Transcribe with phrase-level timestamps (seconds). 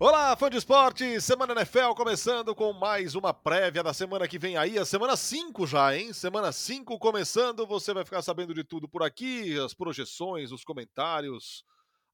[0.00, 1.20] Olá, fã de esporte!
[1.20, 5.66] Semana NFL começando com mais uma prévia da semana que vem aí, a semana 5
[5.66, 6.12] já, hein?
[6.12, 11.64] Semana 5 começando, você vai ficar sabendo de tudo por aqui, as projeções, os comentários,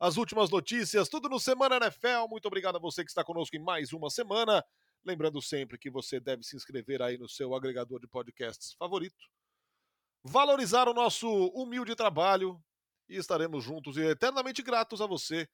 [0.01, 2.27] as últimas notícias, tudo no Semana NFL.
[2.31, 4.65] Muito obrigado a você que está conosco em mais uma semana.
[5.05, 9.27] Lembrando sempre que você deve se inscrever aí no seu agregador de podcasts favorito,
[10.23, 12.59] valorizar o nosso humilde trabalho
[13.11, 15.47] e estaremos juntos e eternamente gratos a você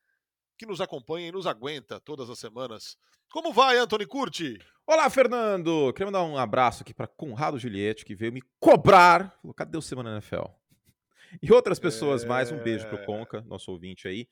[0.60, 2.98] que nos acompanha e nos aguenta todas as semanas.
[3.32, 4.58] Como vai, Anthony Curti?
[4.86, 5.90] Olá, Fernando!
[5.94, 9.38] Queria mandar um abraço aqui para Conrado Juliette, que veio me cobrar.
[9.40, 10.44] Falou, cadê o Semana NFL?
[11.42, 12.26] E outras pessoas é...
[12.26, 12.52] mais.
[12.52, 14.28] Um beijo pro Conca, nosso ouvinte aí,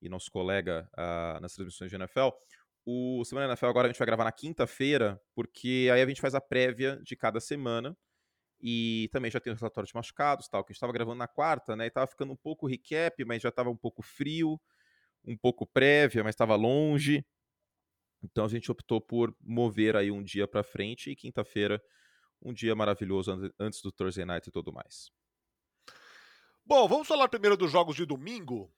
[0.00, 2.28] e nosso colega uh, nas transmissões de NFL.
[2.86, 6.36] O Semana NFL agora a gente vai gravar na quinta-feira, porque aí a gente faz
[6.36, 7.96] a prévia de cada semana.
[8.60, 11.26] E também já tem o relatório de machucados, tal, que a gente estava gravando na
[11.26, 11.86] quarta, né?
[11.86, 14.60] E tava ficando um pouco recap, mas já estava um pouco frio
[15.24, 17.24] um pouco prévia, mas estava longe.
[18.22, 21.82] Então a gente optou por mover aí um dia para frente e quinta-feira
[22.40, 25.10] um dia maravilhoso antes do Thursday Night e tudo mais.
[26.64, 28.72] Bom, vamos falar primeiro dos jogos de domingo.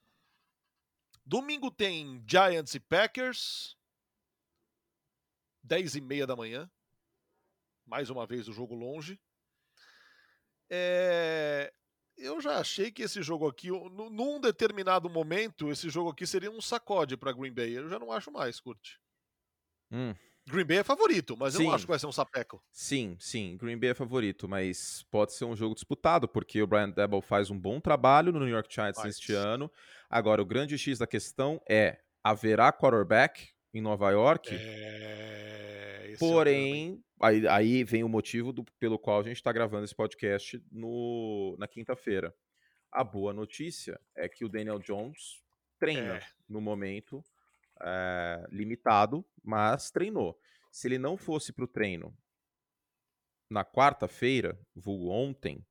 [1.24, 3.76] Domingo tem Giants e Packers,
[5.62, 6.70] 10 e meia da manhã.
[7.86, 9.18] Mais uma vez o jogo longe.
[10.70, 11.72] É
[12.16, 16.60] eu já achei que esse jogo aqui, num determinado momento, esse jogo aqui seria um
[16.60, 17.76] sacode para Green Bay.
[17.76, 18.98] Eu já não acho mais, curte.
[19.90, 20.14] Hum.
[20.46, 21.62] Green Bay é favorito, mas sim.
[21.62, 22.62] eu não acho que vai ser um sapeco.
[22.70, 26.90] Sim, sim, Green Bay é favorito, mas pode ser um jogo disputado, porque o Brian
[26.90, 29.16] Debo faz um bom trabalho no New York Giants mas...
[29.16, 29.70] este ano.
[30.08, 34.50] Agora, o grande X da questão é: haverá quarterback em Nova York?
[34.52, 36.03] É...
[36.18, 40.62] Porém, aí, aí vem o motivo do, pelo qual a gente está gravando esse podcast
[40.70, 42.34] no, na quinta-feira.
[42.90, 45.42] A boa notícia é que o Daniel Jones
[45.78, 46.22] treina é.
[46.48, 47.24] no momento
[47.82, 50.38] é, limitado, mas treinou.
[50.70, 52.16] Se ele não fosse para o treino
[53.50, 55.64] na quarta-feira, vulgo ontem,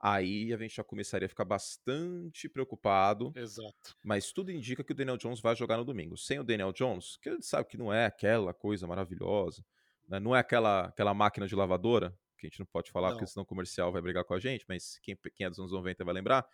[0.00, 3.32] aí a gente já começaria a ficar bastante preocupado.
[3.36, 3.96] Exato.
[4.02, 6.16] Mas tudo indica que o Daniel Jones vai jogar no domingo.
[6.16, 9.64] Sem o Daniel Jones, que gente sabe que não é aquela coisa maravilhosa,
[10.10, 10.18] né?
[10.18, 13.16] Não é aquela, aquela máquina de lavadora, que a gente não pode falar, não.
[13.16, 15.72] porque senão o comercial vai brigar com a gente, mas quem, quem é dos anos
[15.72, 16.44] 90 vai lembrar.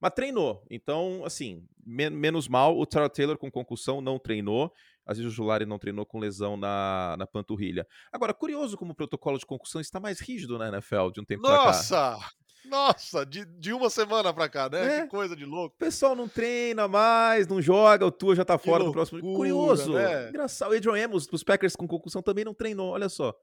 [0.00, 0.62] Mas treinou.
[0.70, 2.78] Então, assim, men menos mal.
[2.78, 4.70] O Tara Taylor com concussão não treinou.
[5.06, 7.86] Às vezes o Julari não treinou com lesão na, na panturrilha.
[8.12, 11.42] Agora, curioso como o protocolo de concussão está mais rígido na NFL de um tempo
[11.42, 11.96] Nossa!
[11.96, 12.16] pra cá.
[12.16, 12.30] Nossa!
[12.68, 14.98] Nossa, de, de uma semana pra cá, né?
[14.98, 15.02] É.
[15.02, 15.74] Que coisa de louco.
[15.74, 19.36] O pessoal não treina mais, não joga, o Tua já tá fora loucura, do próximo.
[19.36, 19.94] Curioso.
[19.94, 20.28] Né?
[20.28, 20.72] Engraçado.
[20.72, 23.34] O Adrian Amos, dos Packers com concussão, também não treinou, olha só.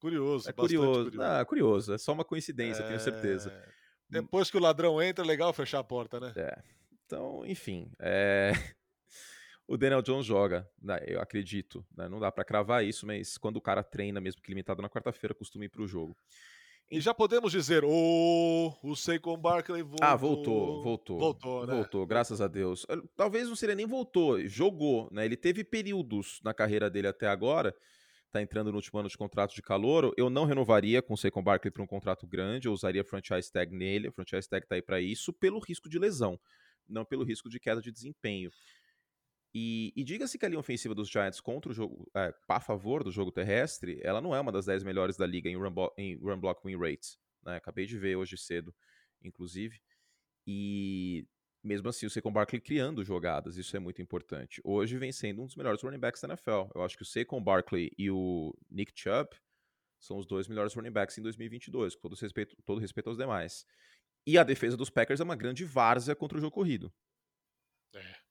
[0.00, 1.04] Curioso, é curioso.
[1.04, 1.22] curioso.
[1.22, 1.94] Ah, curioso.
[1.94, 2.88] É só uma coincidência, é...
[2.88, 3.52] tenho certeza.
[4.08, 6.32] Depois que o ladrão entra, é legal fechar a porta, né?
[6.36, 6.62] É.
[7.06, 7.90] Então, enfim.
[7.98, 8.52] É...
[9.66, 11.02] o Daniel Jones joga, né?
[11.06, 11.84] eu acredito.
[11.96, 12.08] Né?
[12.08, 15.34] Não dá para cravar isso, mas quando o cara treina, mesmo que limitado na quarta-feira,
[15.34, 16.16] costuma ir pro jogo.
[16.90, 20.06] E já podemos dizer, o, o Saquon Barkley voltou.
[20.06, 21.18] Ah, voltou, voltou.
[21.18, 21.74] Voltou, né?
[21.74, 22.86] Voltou, graças a Deus.
[23.16, 25.24] Talvez não seria nem voltou, jogou, né?
[25.24, 27.74] Ele teve períodos na carreira dele até agora,
[28.30, 30.12] tá entrando no último ano de contrato de calor.
[30.16, 33.74] Eu não renovaria com o Saquon Barkley para um contrato grande, eu usaria franchise tag
[33.74, 34.08] nele.
[34.08, 36.38] A franchise tag tá aí para isso, pelo risco de lesão,
[36.86, 38.50] não pelo risco de queda de desempenho.
[39.54, 43.04] E, e diga-se que a linha ofensiva dos Giants contra o jogo, é, a favor
[43.04, 46.16] do jogo terrestre, ela não é uma das 10 melhores da liga em run, em
[46.16, 47.20] run block win rates.
[47.44, 47.54] Né?
[47.54, 48.74] Acabei de ver hoje cedo,
[49.22, 49.80] inclusive.
[50.44, 51.24] E
[51.62, 54.60] mesmo assim, o Saquon Barkley criando jogadas, isso é muito importante.
[54.64, 56.72] Hoje vem sendo um dos melhores running backs da NFL.
[56.74, 59.30] Eu acho que o Saquon Barkley e o Nick Chubb
[60.00, 63.64] são os dois melhores running backs em 2022, com todo respeito, todo respeito aos demais.
[64.26, 66.92] E a defesa dos Packers é uma grande várzea contra o jogo corrido.
[67.94, 68.23] É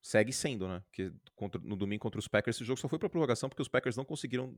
[0.00, 0.80] segue sendo, né?
[0.80, 3.68] Porque contra, no domingo contra os Packers, esse jogo só foi para prorrogação porque os
[3.68, 4.56] Packers não conseguiram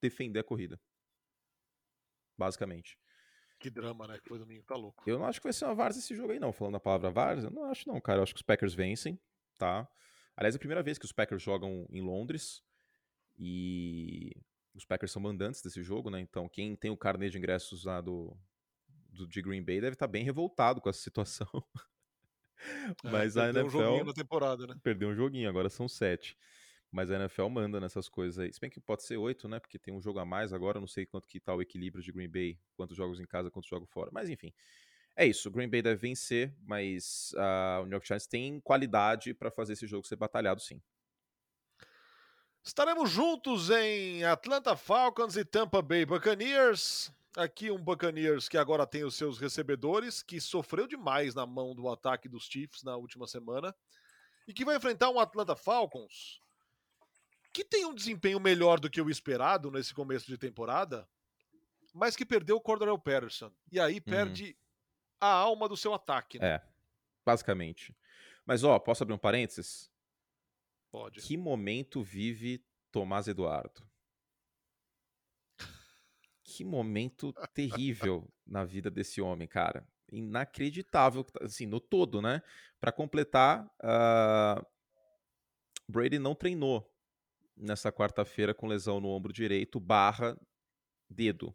[0.00, 0.80] defender a corrida.
[2.36, 2.98] Basicamente.
[3.58, 4.18] Que drama, né?
[4.18, 5.02] Que foi domingo, tá louco.
[5.06, 6.52] Eu não acho que vai ser uma várzea esse jogo aí, não.
[6.52, 8.18] Falando a palavra várzea, não acho não, cara.
[8.18, 9.20] Eu acho que os Packers vencem,
[9.58, 9.86] tá?
[10.34, 12.62] Aliás, é a primeira vez que os Packers jogam em Londres
[13.38, 14.32] e
[14.74, 16.20] os Packers são mandantes desse jogo, né?
[16.20, 18.34] Então, quem tem o carnê de ingressos lá do,
[19.10, 21.46] do de Green Bay deve estar tá bem revoltado com essa situação.
[23.04, 23.54] É, Mas a NFL.
[23.54, 24.74] Perdeu um joguinho na temporada, né?
[24.82, 26.36] Perdeu um joguinho, agora são sete.
[26.90, 28.52] Mas a NFL manda nessas coisas aí.
[28.52, 29.60] Se bem que pode ser oito, né?
[29.60, 30.80] Porque tem um jogo a mais agora.
[30.80, 33.70] Não sei quanto que tá o equilíbrio de Green Bay, quantos jogos em casa, quantos
[33.70, 34.10] jogos fora.
[34.12, 34.52] Mas enfim.
[35.16, 35.48] É isso.
[35.48, 39.74] O Green Bay deve vencer, mas uh, o New York Giants tem qualidade para fazer
[39.74, 40.82] esse jogo ser batalhado, sim.
[42.62, 47.12] Estaremos juntos em Atlanta Falcons e Tampa Bay Buccaneers.
[47.36, 51.88] Aqui um Buccaneers que agora tem os seus recebedores, que sofreu demais na mão do
[51.88, 53.74] ataque dos Chiefs na última semana,
[54.48, 56.40] e que vai enfrentar um Atlanta Falcons
[57.52, 61.08] que tem um desempenho melhor do que o esperado nesse começo de temporada,
[61.92, 63.52] mas que perdeu o Cordell Patterson.
[63.70, 64.02] E aí uhum.
[64.02, 64.54] perde uhum.
[65.20, 66.38] a alma do seu ataque.
[66.38, 66.54] Né?
[66.54, 66.62] É,
[67.24, 67.96] basicamente.
[68.46, 69.90] Mas, ó, posso abrir um parênteses?
[70.90, 71.20] Pode.
[71.20, 73.88] Que momento vive Tomás Eduardo?
[76.52, 79.86] Que momento terrível na vida desse homem, cara.
[80.10, 82.42] Inacreditável, assim, no todo, né?
[82.80, 84.66] Para completar, uh,
[85.88, 86.92] Brady não treinou
[87.56, 90.36] nessa quarta-feira com lesão no ombro direito barra
[91.08, 91.54] dedo.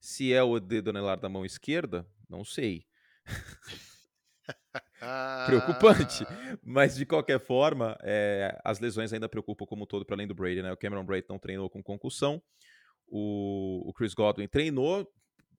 [0.00, 2.88] Se é o dedo anelar da mão esquerda, não sei.
[5.46, 6.26] Preocupante.
[6.60, 10.34] Mas, de qualquer forma, é, as lesões ainda preocupam como um todo para além do
[10.34, 10.72] Brady, né?
[10.72, 12.42] O Cameron Brady não treinou com concussão.
[13.06, 15.10] O, o Chris Godwin treinou.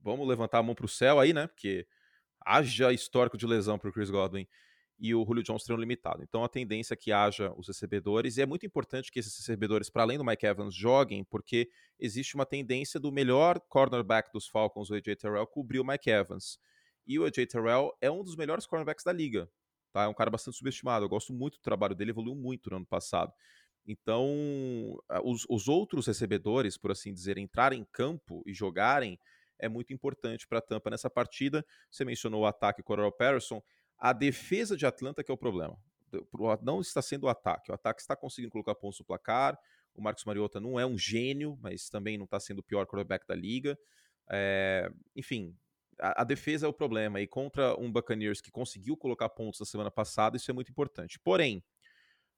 [0.02, 1.48] Vamos levantar a mão para o céu aí, né?
[1.48, 1.88] Porque
[2.46, 4.48] haja histórico de lesão para o Chris Godwin
[5.00, 6.24] e o Julio Jones treino limitado.
[6.24, 9.90] Então a tendência é que haja os recebedores, e é muito importante que esses recebedores,
[9.90, 11.70] para além do Mike Evans, joguem, porque
[12.00, 16.58] existe uma tendência do melhor cornerback dos Falcons, o AJ Terrell, cobrir o Mike Evans.
[17.06, 19.50] E o AJ Terrell é um dos melhores cornerbacks da liga.
[19.92, 20.04] Tá?
[20.04, 21.06] É um cara bastante subestimado.
[21.06, 23.32] Eu gosto muito do trabalho dele, evoluiu muito no ano passado.
[23.88, 29.20] Então, os, os outros recebedores, por assim dizer, entrarem em campo e jogarem
[29.60, 31.66] é muito importante para a Tampa nessa partida.
[31.90, 33.62] Você mencionou o ataque com o Coral Patterson.
[33.98, 35.78] A defesa de Atlanta que é o problema.
[36.62, 37.72] Não está sendo o ataque.
[37.72, 39.58] O ataque está conseguindo colocar pontos no placar.
[39.94, 43.26] O Marcos Mariota não é um gênio, mas também não está sendo o pior quarterback
[43.26, 43.78] da liga.
[44.30, 45.56] É, enfim,
[46.00, 47.22] a, a, defesa é o problema.
[47.22, 51.20] E contra um Buccaneers que conseguiu colocar pontos na semana passada, isso é muito importante.
[51.20, 51.64] Porém,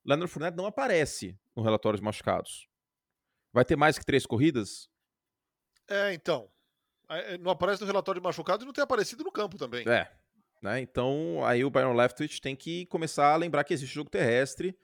[0.06, 2.68] Leonard Fournette não aparece no relatório de machucados.
[3.52, 4.90] Vai ter mais que três corridas?
[5.90, 6.50] É, então.
[7.10, 9.88] É, não aparece no relatório de machucados e não tem aparecido no campo também.
[9.88, 10.12] É.
[10.62, 10.82] Né?
[10.82, 14.78] Então, aí o Byron Leftwich tem que começar a lembrar que existe jogo terrestre,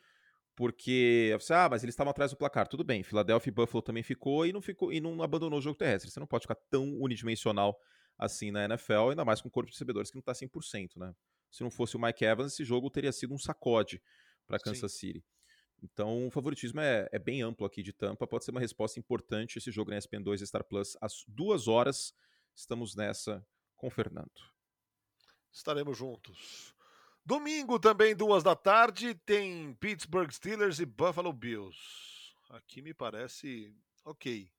[0.55, 2.67] porque, ah, mas eles estavam atrás do placar.
[2.67, 5.77] Tudo bem, Philadelphia e Buffalo também ficou e não ficou e não abandonou o jogo
[5.77, 6.11] terrestre.
[6.11, 7.77] Você não pode ficar tão unidimensional
[8.17, 11.13] assim na NFL, ainda mais com o corpo de recebedores que não está 100%, né?
[11.51, 14.01] Se não fosse o Mike Evans, esse jogo teria sido um sacode
[14.47, 14.97] para Kansas Sim.
[14.97, 15.25] City.
[15.81, 18.25] Então, o favoritismo é, é, bem amplo aqui de Tampa.
[18.25, 22.13] Pode ser uma resposta importante esse jogo na ESPN 2 Star Plus às duas horas.
[22.55, 23.45] Estamos nessa
[23.75, 24.31] com o Fernando.
[25.51, 26.73] Estaremos juntos.
[27.25, 31.77] Domingo também, duas da tarde, tem Pittsburgh Steelers e Buffalo Bills.
[32.49, 33.75] Aqui me parece
[34.05, 34.49] ok.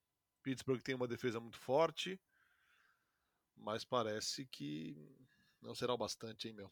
[0.42, 2.20] Pittsburgh tem uma defesa muito forte
[3.56, 4.96] mas parece que
[5.60, 6.70] não será o bastante, hein, meu?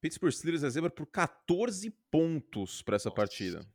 [0.00, 3.16] Pittsburgh Steelers é zebra por 14 pontos para essa Nossa.
[3.16, 3.66] partida.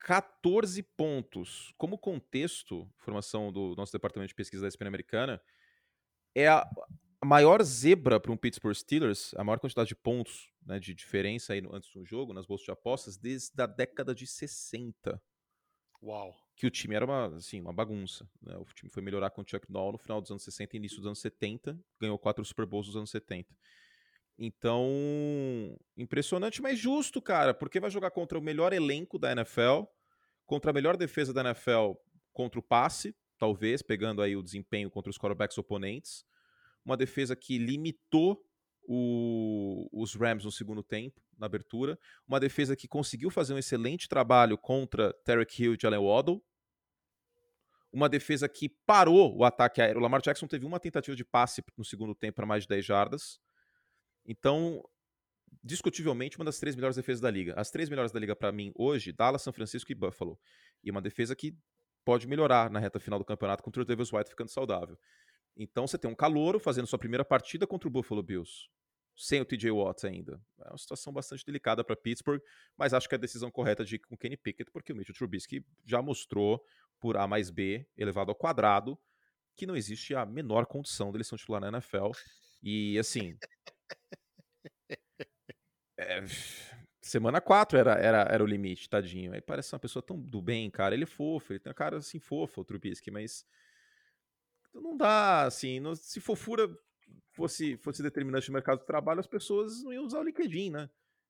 [0.00, 1.72] 14 pontos.
[1.76, 5.42] Como contexto, formação do nosso departamento de pesquisa da ESPN americana,
[6.34, 6.68] é a,
[7.24, 11.60] maior zebra para um Pittsburgh Steelers, a maior quantidade de pontos né, de diferença aí
[11.60, 15.22] no, antes do jogo, nas bolsas de apostas, desde a década de 60.
[16.02, 18.28] Uau que o time era uma, assim, uma bagunça.
[18.42, 18.54] Né?
[18.58, 20.98] O time foi melhorar com o Chuck Noll no final dos anos 60 e início
[20.98, 23.56] dos anos 70, ganhou quatro Super Bowls nos anos 70.
[24.42, 29.82] Então, impressionante, mas justo, cara, porque vai jogar contra o melhor elenco da NFL,
[30.46, 31.92] contra a melhor defesa da NFL
[32.32, 36.24] contra o passe, talvez, pegando aí o desempenho contra os quarterbacks oponentes.
[36.82, 38.42] Uma defesa que limitou
[38.88, 41.98] o, os Rams no segundo tempo, na abertura.
[42.26, 46.42] Uma defesa que conseguiu fazer um excelente trabalho contra Tarek Hill e Jalen Waddle
[47.92, 49.98] uma defesa que parou o ataque aéreo.
[49.98, 52.84] O Lamar Jackson teve uma tentativa de passe no segundo tempo para mais de 10
[52.84, 53.40] jardas.
[54.30, 54.80] Então,
[55.60, 57.52] discutivelmente, uma das três melhores defesas da liga.
[57.56, 60.38] As três melhores da liga para mim hoje, Dallas, São Francisco e Buffalo.
[60.84, 61.52] E uma defesa que
[62.04, 64.96] pode melhorar na reta final do campeonato contra o Davis White ficando saudável.
[65.56, 68.68] Então você tem um calouro fazendo sua primeira partida contra o Buffalo Bills,
[69.16, 70.40] sem o TJ Watts ainda.
[70.64, 72.40] É uma situação bastante delicada para Pittsburgh,
[72.78, 74.96] mas acho que é a decisão correta de ir com o Kenny Pickett, porque o
[74.96, 76.64] Mitchell Trubisky já mostrou
[77.00, 78.96] por A mais B elevado ao quadrado,
[79.56, 82.12] que não existe a menor condição dele ser um titular na NFL.
[82.62, 83.36] E assim.
[86.00, 86.24] É,
[87.00, 89.32] semana 4 era, era, era o limite, tadinho.
[89.34, 90.94] Aí parece uma pessoa tão do bem, cara.
[90.94, 93.44] Ele é fofo, ele tem uma cara assim fofa, o Trubisky, mas.
[94.72, 95.80] Não dá, assim.
[95.80, 96.68] Não, se fofura
[97.32, 100.88] fosse, fosse determinante no mercado de trabalho, as pessoas não iam usar o LinkedIn, né?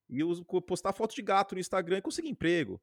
[0.09, 2.81] Iam postar foto de gato no Instagram e conseguir emprego.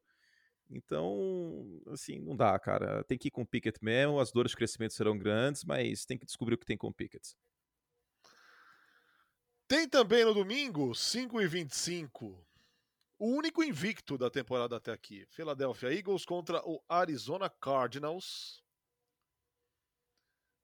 [0.70, 3.02] Então, assim, não dá, cara.
[3.04, 6.18] Tem que ir com o Pickett mesmo, as dores de crescimento serão grandes, mas tem
[6.18, 7.34] que descobrir o que tem com o Pickett.
[9.68, 12.42] Tem também no domingo, 5 e 25
[13.18, 15.26] o único invicto da temporada até aqui.
[15.26, 18.62] Philadelphia Eagles contra o Arizona Cardinals.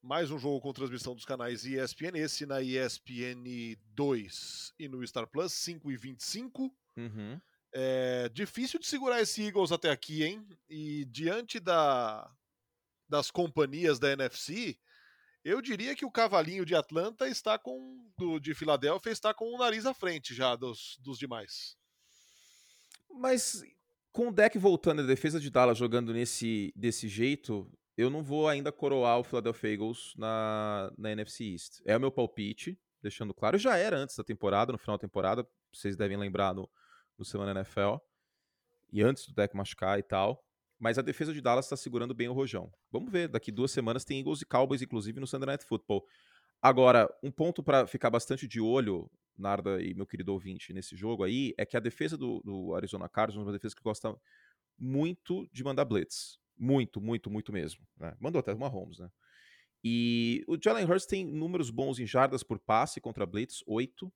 [0.01, 5.27] Mais um jogo com transmissão dos canais ESPN, esse na ESPN 2 e no Star
[5.27, 6.75] Plus, 5 e 25.
[6.97, 7.39] Uhum.
[7.75, 10.47] É difícil de segurar esse Eagles até aqui, hein?
[10.67, 12.31] E diante da,
[13.07, 14.79] das companhias da NFC,
[15.45, 18.03] eu diria que o cavalinho de Atlanta está com.
[18.17, 21.77] Do, de Filadélfia está com o nariz à frente já dos, dos demais.
[23.11, 23.63] Mas
[24.13, 28.49] com o deck voltando a defesa de Dallas jogando nesse desse jeito, eu não vou
[28.49, 31.83] ainda coroar o Philadelphia Eagles na, na NFC East.
[31.85, 33.59] É o meu palpite, deixando claro.
[33.59, 36.71] Já era antes da temporada, no final da temporada, vocês devem lembrar no,
[37.19, 37.97] no Semana NFL.
[38.93, 40.45] E antes do deck machucar e tal.
[40.85, 42.71] Mas a defesa de Dallas está segurando bem o rojão.
[42.93, 46.07] Vamos ver, daqui duas semanas tem Eagles e Cowboys, inclusive, no Sunday Night Football.
[46.61, 51.25] Agora, um ponto para ficar bastante de olho, Narda e meu querido ouvinte, nesse jogo
[51.25, 54.15] aí, é que a defesa do, do Arizona Cardinals é uma defesa que gosta
[54.79, 56.39] muito de mandar blitz.
[56.55, 57.81] Muito, muito, muito mesmo.
[57.97, 58.15] Né?
[58.21, 59.09] Mandou até uma Holmes, né?
[59.83, 64.13] E o Jalen Hurts tem números bons em jardas por passe contra blitz, 8,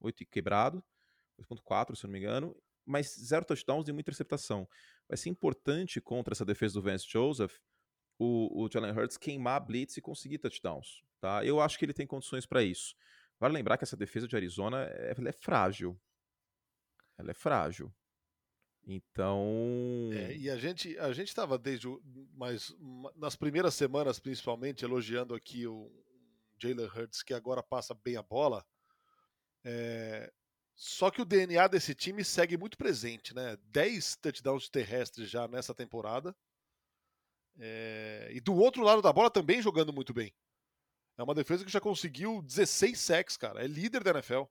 [0.00, 0.84] 8 quebrado,
[1.38, 4.68] 8.4, se eu não me engano, mas zero touchdowns e uma interceptação.
[5.08, 7.58] Vai ser importante contra essa defesa do Vance Joseph
[8.20, 11.02] o, o Jalen Hurts queimar blitz e conseguir touchdowns.
[11.20, 11.42] Tá?
[11.44, 12.94] Eu acho que ele tem condições para isso.
[13.38, 15.98] Vale lembrar que essa defesa de Arizona é, é frágil.
[17.16, 17.92] Ela é frágil.
[18.86, 20.10] Então.
[20.12, 22.02] É, e a gente a gente estava desde o,
[22.34, 22.74] mas
[23.16, 25.90] nas primeiras semanas principalmente elogiando aqui o
[26.58, 28.64] Jalen Hurts que agora passa bem a bola.
[29.64, 30.32] É,
[30.82, 33.58] só que o DNA desse time segue muito presente, né?
[33.64, 36.34] 10 touchdowns terrestres já nessa temporada.
[37.58, 38.30] É...
[38.32, 40.32] E do outro lado da bola também jogando muito bem.
[41.18, 43.62] É uma defesa que já conseguiu 16 sacks, cara.
[43.62, 44.44] É líder da NFL.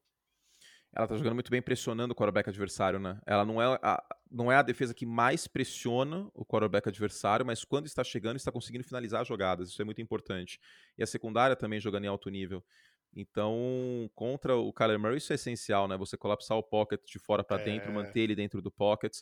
[0.94, 3.20] Ela tá jogando muito bem pressionando o quarterback adversário, né?
[3.26, 7.64] Ela não é a, não é a defesa que mais pressiona o quarterback adversário, mas
[7.64, 9.70] quando está chegando, está conseguindo finalizar jogadas.
[9.70, 10.60] Isso é muito importante.
[10.96, 12.64] E a secundária também jogando em alto nível.
[13.16, 15.98] Então, contra o Kyler Murray, isso é essencial, né?
[15.98, 17.66] Você colapsar o pocket de fora para é...
[17.66, 19.18] dentro, manter ele dentro do pocket.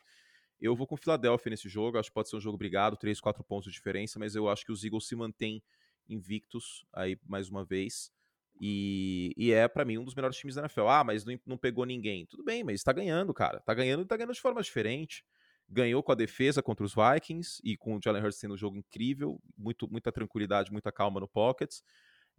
[0.59, 3.21] Eu vou com o Philadelphia nesse jogo, acho que pode ser um jogo brigado, 3,
[3.21, 5.63] 4 pontos de diferença, mas eu acho que os Eagles se mantêm
[6.09, 8.11] invictos aí mais uma vez.
[8.59, 10.87] E, e é, para mim, um dos melhores times da NFL.
[10.87, 12.25] Ah, mas não, não pegou ninguém.
[12.25, 13.59] Tudo bem, mas tá ganhando, cara.
[13.59, 15.23] Tá ganhando e tá ganhando de forma diferente.
[15.69, 18.77] Ganhou com a defesa contra os Vikings e com o Jalen Hurts tendo um jogo
[18.77, 21.71] incrível, muito, muita tranquilidade, muita calma no pocket.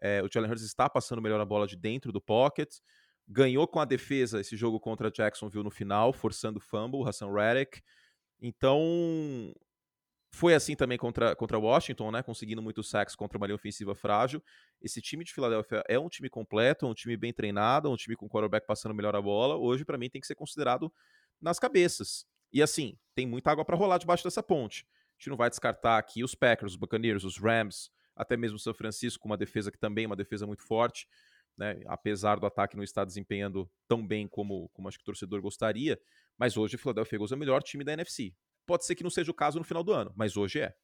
[0.00, 2.76] É, o Jalen Hurts está passando melhor a bola de dentro do pocket.
[3.26, 7.82] Ganhou com a defesa esse jogo contra Jacksonville no final, forçando o fumble, Hassan Reddick.
[8.40, 9.52] Então,
[10.30, 12.22] foi assim também contra, contra Washington, né?
[12.22, 14.42] Conseguindo muitos sacks contra uma linha ofensiva frágil.
[14.80, 18.28] Esse time de Filadélfia é um time completo, um time bem treinado, um time com
[18.28, 19.56] quarterback passando melhor a bola.
[19.56, 20.92] Hoje, para mim, tem que ser considerado
[21.40, 22.24] nas cabeças.
[22.52, 24.86] E assim, tem muita água para rolar debaixo dessa ponte.
[24.86, 28.74] A gente não vai descartar aqui os Packers, os Buccaneers, os Rams, até mesmo São
[28.74, 31.08] Francisco, uma defesa que também é uma defesa muito forte,
[31.56, 31.80] né?
[31.86, 35.98] apesar do ataque não estar desempenhando tão bem como, como acho que o torcedor gostaria,
[36.36, 38.34] mas hoje o Philadelphia Eagles é o melhor time da NFC.
[38.66, 40.74] Pode ser que não seja o caso no final do ano, mas hoje é.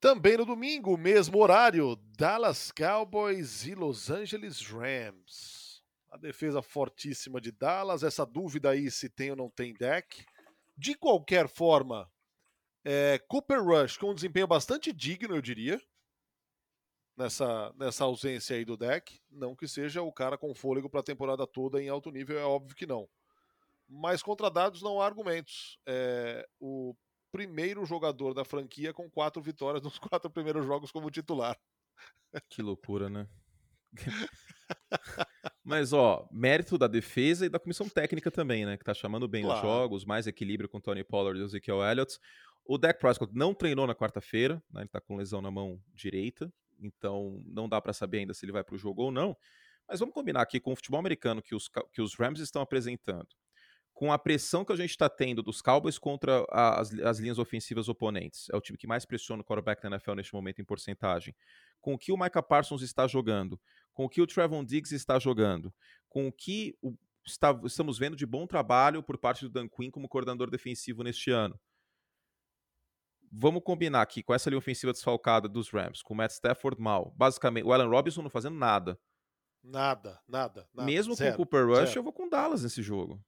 [0.00, 5.82] Também no domingo, mesmo horário, Dallas Cowboys e Los Angeles Rams.
[6.08, 10.24] A defesa fortíssima de Dallas, essa dúvida aí se tem ou não tem deck.
[10.76, 12.08] De qualquer forma,
[12.84, 15.80] é, Cooper Rush com um desempenho bastante digno, eu diria,
[17.16, 19.20] nessa, nessa ausência aí do deck.
[19.30, 22.44] Não que seja o cara com fôlego para a temporada toda em alto nível, é
[22.44, 23.08] óbvio que não.
[23.88, 25.78] Mas contra dados não há argumentos.
[25.86, 26.94] É, o
[27.32, 31.58] primeiro jogador da franquia com quatro vitórias nos quatro primeiros jogos como titular.
[32.48, 33.26] Que loucura, né?
[35.64, 38.76] Mas, ó, mérito da defesa e da comissão técnica também, né?
[38.76, 39.58] Que tá chamando bem claro.
[39.58, 42.18] os jogos, mais equilíbrio com Tony Pollard e Ezekiel Elliott.
[42.70, 46.52] O Dak Prescott não treinou na quarta-feira, né, ele está com lesão na mão direita,
[46.78, 49.34] então não dá para saber ainda se ele vai para o jogo ou não.
[49.88, 53.26] Mas vamos combinar aqui com o futebol americano que os, que os Rams estão apresentando,
[53.94, 57.88] com a pressão que a gente está tendo dos Cowboys contra as, as linhas ofensivas
[57.88, 58.50] oponentes.
[58.50, 61.34] É o time que mais pressiona o quarterback na NFL neste momento em porcentagem.
[61.80, 63.58] Com o que o Micah Parsons está jogando,
[63.94, 65.72] com o que o Trevon Diggs está jogando,
[66.06, 66.94] com o que o,
[67.24, 71.30] está, estamos vendo de bom trabalho por parte do Dan Quinn como coordenador defensivo neste
[71.30, 71.58] ano
[73.30, 77.12] vamos combinar aqui com essa linha ofensiva desfalcada dos Rams, com o Matt Stafford mal,
[77.16, 78.98] basicamente, o Allen Robinson não fazendo nada.
[79.62, 80.68] Nada, nada.
[80.72, 81.98] nada Mesmo zero, com o Cooper Rush, zero.
[81.98, 83.22] eu vou com Dallas nesse jogo.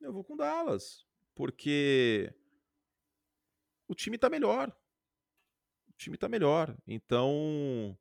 [0.00, 1.04] Eu vou com Dallas,
[1.34, 2.32] porque
[3.88, 4.68] o time tá melhor.
[5.88, 6.76] O time tá melhor.
[6.86, 7.98] Então,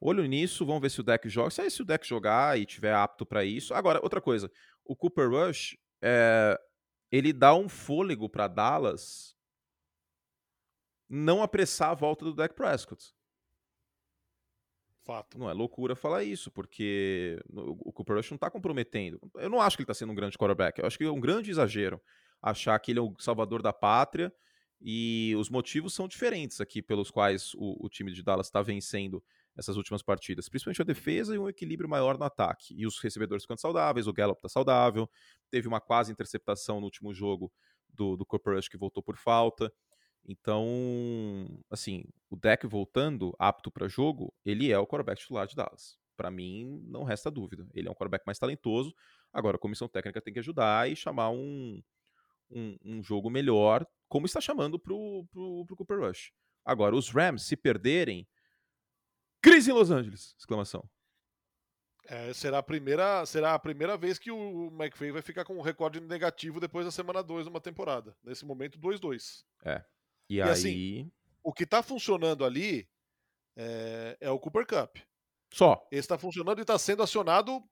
[0.00, 1.50] olho nisso, vamos ver se o deck joga.
[1.50, 3.72] Se, se o deck jogar e tiver apto para isso.
[3.72, 4.50] Agora, outra coisa,
[4.84, 6.58] o Cooper Rush é,
[7.10, 9.36] ele dá um fôlego para Dallas
[11.08, 13.14] não apressar a volta do Dak Prescott.
[15.04, 15.38] Fato.
[15.38, 19.18] Não é loucura falar isso, porque o Cooper Rush não está comprometendo.
[19.36, 20.78] Eu não acho que ele está sendo um grande quarterback.
[20.78, 22.00] Eu acho que é um grande exagero
[22.42, 24.32] achar que ele é o salvador da pátria
[24.80, 29.24] e os motivos são diferentes aqui pelos quais o, o time de Dallas está vencendo
[29.58, 32.74] essas últimas partidas, principalmente a defesa e um equilíbrio maior no ataque.
[32.76, 35.10] E os recebedores ficando saudáveis, o Gallup está saudável,
[35.50, 37.52] teve uma quase interceptação no último jogo
[37.88, 39.72] do, do Cooper Rush que voltou por falta.
[40.24, 40.64] Então,
[41.70, 45.98] assim, o deck voltando apto para jogo, ele é o quarterback titular de Dallas.
[46.16, 47.66] Para mim, não resta dúvida.
[47.74, 48.94] Ele é um quarterback mais talentoso.
[49.32, 51.82] Agora, a comissão técnica tem que ajudar e chamar um,
[52.50, 56.32] um, um jogo melhor, como está chamando pro, pro Cooper Rush.
[56.64, 58.26] Agora, os Rams, se perderem,
[59.42, 60.34] crise em Los Angeles!
[60.38, 60.88] Exclamação.
[62.06, 65.60] É, será, a primeira, será a primeira vez que o McVay vai ficar com um
[65.60, 68.16] recorde negativo depois da semana 2 numa temporada.
[68.24, 69.44] Nesse momento, 2-2.
[69.62, 69.84] É.
[70.28, 71.00] E, e assim, aí.
[71.00, 72.88] Assim, o que está funcionando ali
[73.56, 74.98] é, é, o Cooper Cup.
[75.52, 75.86] Só.
[75.90, 77.62] Esse está funcionando e está sendo acionado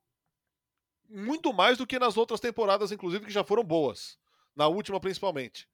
[1.08, 4.18] muito mais do que nas outras temporadas, inclusive, que já foram boas.
[4.54, 5.68] Na última, principalmente.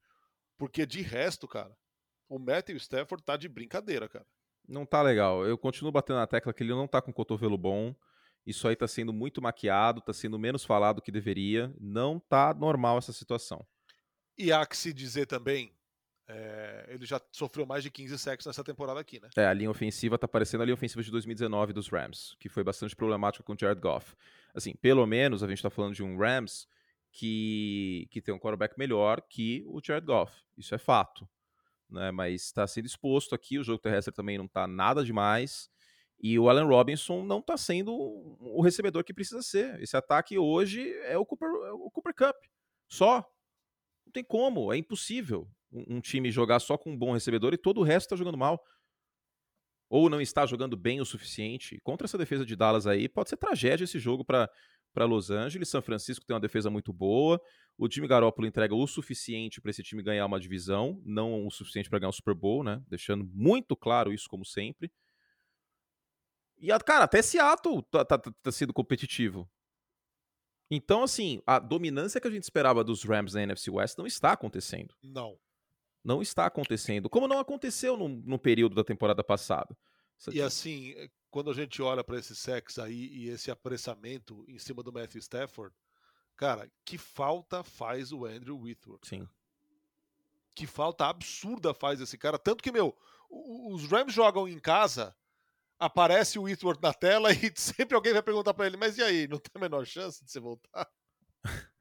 [0.57, 1.75] Porque de resto, cara,
[2.29, 4.27] o Matthew Stafford tá de brincadeira, cara.
[4.67, 5.45] Não tá legal.
[5.45, 7.93] Eu continuo batendo na tecla que ele não tá com cotovelo bom.
[8.45, 11.73] Isso aí tá sendo muito maquiado, tá sendo menos falado do que deveria.
[11.79, 13.65] Não tá normal essa situação.
[14.37, 15.73] E há que se dizer também,
[16.27, 19.29] é, ele já sofreu mais de 15 sacks nessa temporada aqui, né?
[19.37, 22.63] É, a linha ofensiva tá parecendo a linha ofensiva de 2019 dos Rams, que foi
[22.63, 24.15] bastante problemática com o Jared Goff.
[24.53, 26.67] Assim, pelo menos a gente tá falando de um Rams
[27.11, 30.33] que, que tem um quarterback melhor que o Jared Goff.
[30.57, 31.27] Isso é fato.
[31.89, 32.11] Né?
[32.11, 35.69] Mas está sendo exposto aqui, o jogo terrestre também não está nada demais.
[36.19, 39.81] E o Allen Robinson não está sendo o recebedor que precisa ser.
[39.81, 42.35] Esse ataque hoje é o Cooper, é o Cooper Cup.
[42.87, 43.17] Só.
[44.05, 47.57] Não tem como, é impossível um, um time jogar só com um bom recebedor e
[47.57, 48.63] todo o resto está jogando mal.
[49.89, 51.79] Ou não está jogando bem o suficiente.
[51.83, 54.49] Contra essa defesa de Dallas aí, pode ser tragédia esse jogo para
[54.93, 55.69] para Los Angeles.
[55.69, 57.41] São Francisco tem uma defesa muito boa.
[57.77, 61.89] O time Garoppolo entrega o suficiente para esse time ganhar uma divisão, não o suficiente
[61.89, 62.81] para ganhar um Super Bowl, né?
[62.87, 64.91] Deixando muito claro isso, como sempre.
[66.57, 69.49] E, cara, até Seattle tá, tá, tá sendo competitivo.
[70.69, 74.31] Então, assim, a dominância que a gente esperava dos Rams na NFC West não está
[74.31, 74.95] acontecendo.
[75.03, 75.37] Não.
[76.03, 77.09] Não está acontecendo.
[77.09, 79.75] Como não aconteceu no, no período da temporada passada.
[80.31, 80.95] E assim,
[81.29, 85.19] quando a gente olha para esse sex aí e esse apressamento em cima do Matthew
[85.19, 85.75] Stafford,
[86.35, 89.05] cara, que falta faz o Andrew Whitworth.
[89.05, 89.27] Sim.
[90.55, 92.37] Que falta absurda faz esse cara.
[92.37, 92.95] Tanto que, meu,
[93.29, 95.15] os Rams jogam em casa,
[95.79, 99.27] aparece o Whitworth na tela e sempre alguém vai perguntar para ele, mas e aí,
[99.27, 100.87] não tem a menor chance de você voltar?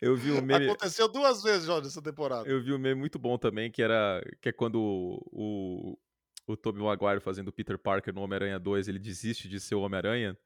[0.00, 0.66] Eu vi um meme.
[0.66, 2.46] Aconteceu duas vezes já nessa temporada.
[2.46, 4.76] Eu vi um meme muito bom também, que era que é quando
[5.32, 5.98] o,
[6.46, 9.80] o Tobey Maguire fazendo o Peter Parker no Homem-Aranha 2, ele desiste de ser o
[9.80, 10.36] Homem-Aranha.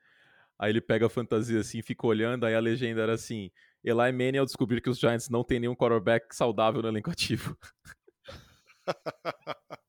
[0.58, 3.50] Aí ele pega a fantasia assim, fica olhando, aí a legenda era assim:
[3.84, 7.56] Eli Manning ao descobrir que os Giants não tem nenhum quarterback saudável no elenco ativo.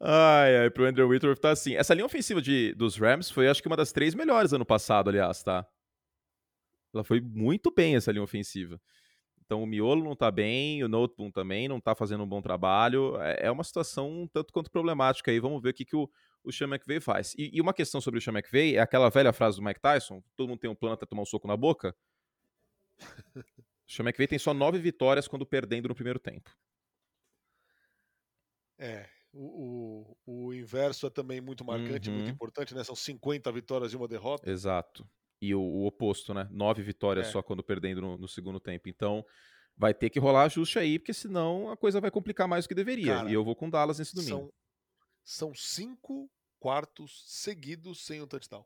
[0.00, 1.74] ai, ai, pro Andrew Whitworth tá assim.
[1.74, 5.08] Essa linha ofensiva de, dos Rams foi, acho que, uma das três melhores ano passado,
[5.08, 5.66] aliás, tá?
[6.94, 8.80] Ela foi muito bem, essa linha ofensiva.
[9.44, 13.16] Então o miolo não está bem, o Noteboom também não está fazendo um bom trabalho.
[13.22, 15.40] É, é uma situação um tanto quanto problemática aí.
[15.40, 16.08] Vamos ver o que, que o,
[16.44, 17.34] o Sean McVay faz.
[17.36, 20.22] E, e, uma questão sobre o Sean McVay é aquela velha frase do Mike Tyson:
[20.36, 21.94] todo mundo tem um plano até tomar um soco na boca.
[23.00, 23.04] o
[23.88, 26.50] Sean McVay tem só nove vitórias quando perdendo no primeiro tempo.
[28.78, 32.16] É, o, o, o inverso é também muito marcante, uhum.
[32.16, 32.84] muito importante, né?
[32.84, 34.48] São 50 vitórias e uma derrota.
[34.48, 35.08] Exato
[35.40, 36.48] e o, o oposto, né?
[36.50, 37.30] Nove vitórias é.
[37.30, 38.88] só quando perdendo no, no, segundo tempo.
[38.88, 39.24] Então,
[39.76, 42.74] vai ter que rolar ajuste aí, porque senão a coisa vai complicar mais do que
[42.74, 43.16] deveria.
[43.16, 44.30] Cara, e eu vou com Dallas nesse domingo.
[44.30, 44.52] São,
[45.28, 48.64] são cinco quartos seguidos sem um touchdown.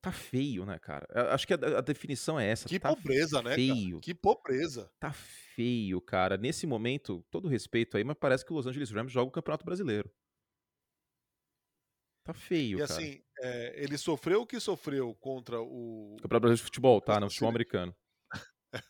[0.00, 1.06] Tá feio, né, cara?
[1.34, 2.66] Acho que a, a definição é essa.
[2.66, 3.96] Que tá pobreza, né, feio.
[3.96, 4.00] né?
[4.00, 4.90] Que pobreza.
[4.98, 6.38] Tá feio, cara.
[6.38, 9.66] Nesse momento, todo respeito aí, mas parece que o Los Angeles Rams joga o Campeonato
[9.66, 10.10] Brasileiro.
[12.24, 12.94] Tá feio, e, cara.
[12.94, 16.16] assim, é, ele sofreu o que sofreu contra o.
[16.22, 17.20] Campeonato Brasileiro de Futebol, tá?
[17.20, 17.94] No futebol americano.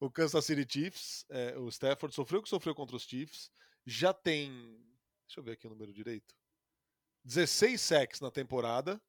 [0.00, 3.52] o Kansas City Chiefs, é, o Stafford sofreu o que sofreu contra os Chiefs.
[3.86, 4.50] Já tem.
[5.26, 6.34] Deixa eu ver aqui o número direito.
[7.24, 9.00] 16 sacks na temporada.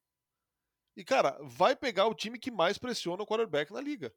[0.96, 4.14] E, cara, vai pegar o time que mais pressiona o quarterback na liga.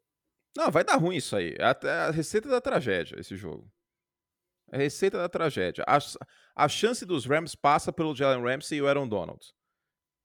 [0.56, 1.54] Não, vai dar ruim isso aí.
[1.58, 3.70] É a, a receita da tragédia, esse jogo.
[4.70, 5.84] É a receita da tragédia.
[5.86, 5.98] A,
[6.54, 9.40] a chance dos Rams passa pelo Jalen Ramsey e o Aaron Donald.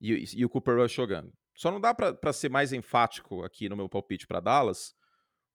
[0.00, 1.32] E, e, e o Cooper Rush jogando.
[1.54, 4.94] Só não dá para ser mais enfático aqui no meu palpite para Dallas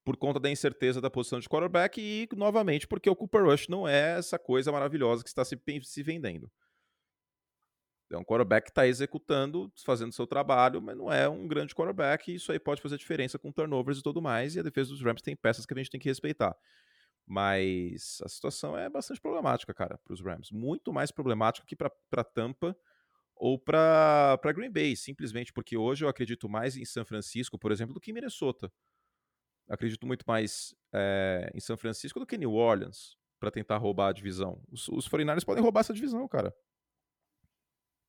[0.07, 3.85] por conta da incerteza da posição de quarterback e, novamente, porque o Cooper Rush não
[3.85, 6.49] é essa coisa maravilhosa que está se, se vendendo.
[8.09, 12.31] É um quarterback que está executando, fazendo seu trabalho, mas não é um grande quarterback.
[12.31, 14.55] E isso aí pode fazer diferença com turnovers e tudo mais.
[14.55, 16.55] E a defesa dos Rams tem peças que a gente tem que respeitar.
[17.25, 20.51] Mas a situação é bastante problemática, cara, para os Rams.
[20.53, 22.73] Muito mais problemática que para Tampa
[23.35, 27.93] ou para Green Bay, simplesmente porque hoje eu acredito mais em São Francisco, por exemplo,
[27.93, 28.71] do que em Minnesota.
[29.69, 34.09] Acredito muito mais é, em São Francisco do que em New Orleans para tentar roubar
[34.09, 34.61] a divisão.
[34.71, 36.55] Os, os 49ers podem roubar essa divisão, cara.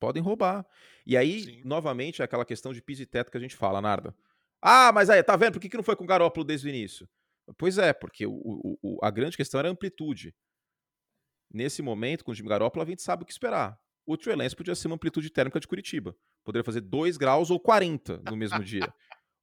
[0.01, 0.67] Podem roubar.
[1.07, 1.63] E aí, Sim.
[1.65, 4.15] novamente, é aquela questão de piso e teto que a gente fala, Narda.
[4.63, 5.55] Ah, mas aí, tá vendo?
[5.55, 7.09] Por que, que não foi com o Garópolo desde o início?
[7.57, 10.35] Pois é, porque o, o, a grande questão era a amplitude.
[11.53, 13.79] Nesse momento, com o Jimmy Garoppolo, a gente sabe o que esperar.
[14.07, 16.15] O Trey Lance podia ser uma amplitude térmica de Curitiba.
[16.45, 18.93] Poderia fazer 2 graus ou 40 no mesmo dia.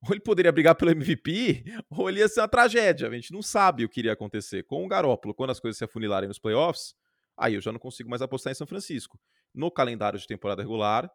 [0.06, 3.08] Ou ele poderia brigar pelo MVP, ou ele ia ser uma tragédia.
[3.08, 4.63] A gente não sabe o que iria acontecer.
[4.63, 6.96] Com o Garópolo, quando as coisas se afunilarem nos playoffs,
[7.38, 9.20] aí eu já não consigo mais apostar em São Francisco.
[9.54, 11.10] No calendário de temporada regular,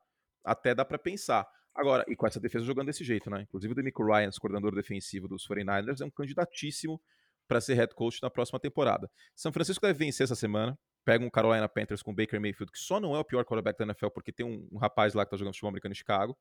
[0.44, 1.46] até dá para pensar.
[1.74, 3.42] Agora, e com essa defesa jogando desse jeito, né?
[3.42, 7.00] Inclusive o Demico Ryan, coordenador defensivo dos 49ers, é um candidatíssimo
[7.46, 9.10] para ser head coach na próxima temporada.
[9.34, 10.78] São Francisco deve vencer essa semana.
[11.04, 13.84] Pega um Carolina Panthers com Baker Mayfield, que só não é o pior quarterback da
[13.86, 16.36] NFL, porque tem um, um rapaz lá que tá jogando futebol americano em Chicago.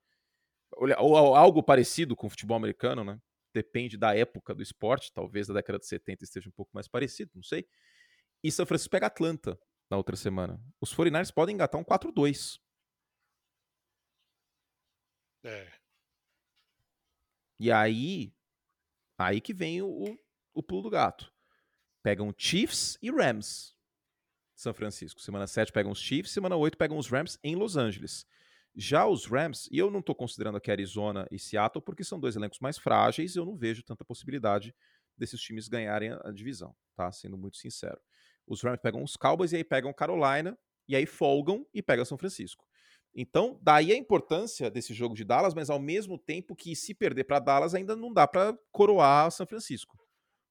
[0.76, 3.20] Ou, algo parecido com o futebol americano, né?
[3.54, 7.32] Depende da época do esporte, talvez da década de 70 esteja um pouco mais parecido,
[7.36, 7.68] não sei.
[8.44, 10.62] E São Francisco pega Atlanta na outra semana.
[10.80, 12.60] Os 49ers podem engatar um 4-2.
[15.44, 15.72] É.
[17.60, 18.34] E aí,
[19.18, 20.18] aí que vem o,
[20.54, 21.34] o pulo do gato.
[22.02, 23.76] Pegam Chiefs e Rams.
[24.56, 25.22] São Francisco.
[25.22, 28.26] Semana 7 pegam os Chiefs, semana 8 pegam os Rams em Los Angeles.
[28.82, 32.38] Já os Rams, e eu não estou considerando aqui Arizona e Seattle, porque são dois
[32.38, 34.74] elencos mais frágeis, eu não vejo tanta possibilidade
[35.18, 37.12] desses times ganharem a divisão, tá?
[37.12, 38.00] Sendo muito sincero.
[38.48, 42.18] Os Rams pegam os Cowboys e aí pegam Carolina, e aí folgam e pegam São
[42.18, 42.66] Francisco.
[43.14, 47.26] Então, daí a importância desse jogo de Dallas, mas ao mesmo tempo que se perder
[47.26, 49.98] para Dallas ainda não dá para coroar São Francisco,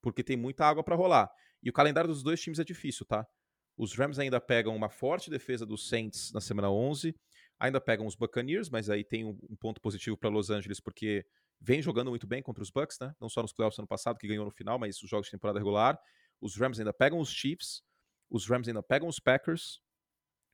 [0.02, 1.30] porque tem muita água para rolar.
[1.62, 3.26] E o calendário dos dois times é difícil, tá?
[3.74, 7.14] Os Rams ainda pegam uma forte defesa dos Saints na semana 11,
[7.58, 11.26] ainda pegam os Buccaneers, mas aí tem um, ponto positivo para Los Angeles porque
[11.60, 13.14] vem jogando muito bem contra os Bucks, né?
[13.20, 15.58] Não só nos playoffs ano passado que ganhou no final, mas os jogos de temporada
[15.58, 15.98] regular.
[16.40, 17.82] Os Rams ainda pegam os Chiefs,
[18.30, 19.80] os Rams ainda pegam os Packers,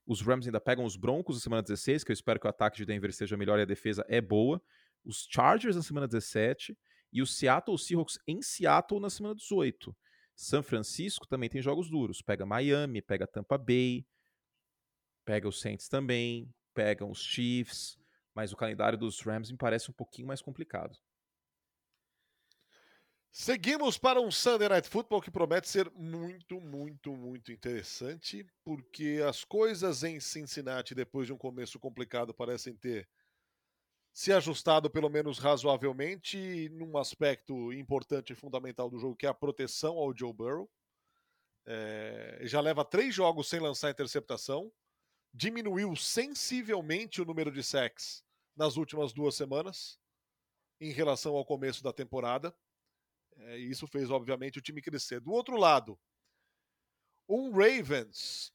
[0.07, 2.79] os Rams ainda pegam os Broncos na semana 16, que eu espero que o ataque
[2.79, 4.63] de Denver seja melhor e a defesa é boa.
[5.05, 6.77] Os Chargers na semana 17
[7.13, 9.95] e o Seattle Seahawks em Seattle na semana 18.
[10.35, 12.21] São Francisco também tem jogos duros.
[12.23, 14.07] Pega Miami, pega Tampa Bay,
[15.25, 17.99] pega os Saints também, pegam os Chiefs,
[18.35, 20.99] mas o calendário dos Rams me parece um pouquinho mais complicado.
[23.37, 29.43] Seguimos para um Sunday Night Football que promete ser muito, muito, muito interessante, porque as
[29.43, 33.09] coisas em Cincinnati, depois de um começo complicado, parecem ter
[34.13, 39.35] se ajustado pelo menos razoavelmente num aspecto importante e fundamental do jogo, que é a
[39.35, 40.71] proteção ao Joe Burrow.
[41.67, 44.71] É, já leva três jogos sem lançar interceptação,
[45.35, 48.25] diminuiu sensivelmente o número de sacks
[48.57, 49.99] nas últimas duas semanas
[50.81, 52.55] em relação ao começo da temporada.
[53.37, 55.21] É, e isso fez, obviamente, o time crescer.
[55.21, 55.99] Do outro lado,
[57.29, 58.53] um Ravens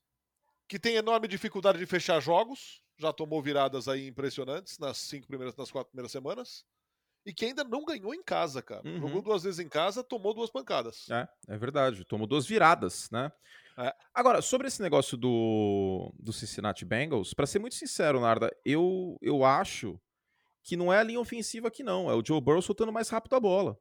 [0.70, 5.56] que tem enorme dificuldade de fechar jogos, já tomou viradas aí impressionantes nas cinco primeiras,
[5.56, 6.64] nas quatro primeiras semanas,
[7.26, 8.88] e que ainda não ganhou em casa, cara.
[8.88, 9.00] Uhum.
[9.02, 11.10] Jogou duas vezes em casa, tomou duas pancadas.
[11.10, 12.06] É, é verdade.
[12.06, 13.32] Tomou duas viradas, né?
[13.80, 13.96] É.
[14.14, 19.46] Agora, sobre esse negócio do, do Cincinnati Bengals, para ser muito sincero, Narda, eu, eu
[19.46, 19.98] acho
[20.62, 22.12] que não é a linha ofensiva aqui, não.
[22.12, 23.80] É o Joe Burrow soltando mais rápido a bola.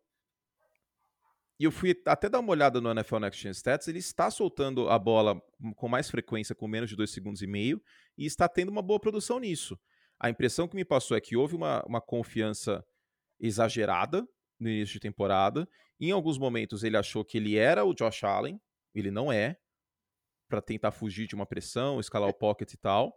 [1.59, 4.89] E eu fui até dar uma olhada no NFL Next Gen Stats, ele está soltando
[4.89, 5.43] a bola
[5.75, 7.83] com mais frequência, com menos de 2 segundos e meio,
[8.17, 9.77] e está tendo uma boa produção nisso.
[10.21, 12.85] A impressão que me passou é que houve uma, uma confiança
[13.41, 14.25] exagerada
[14.61, 15.69] no início de temporada.
[16.01, 18.61] Em alguns momentos ele achou que ele era o Josh Allen,
[18.95, 19.59] ele não é,
[20.49, 23.17] para tentar fugir de uma pressão, escalar o pocket e tal.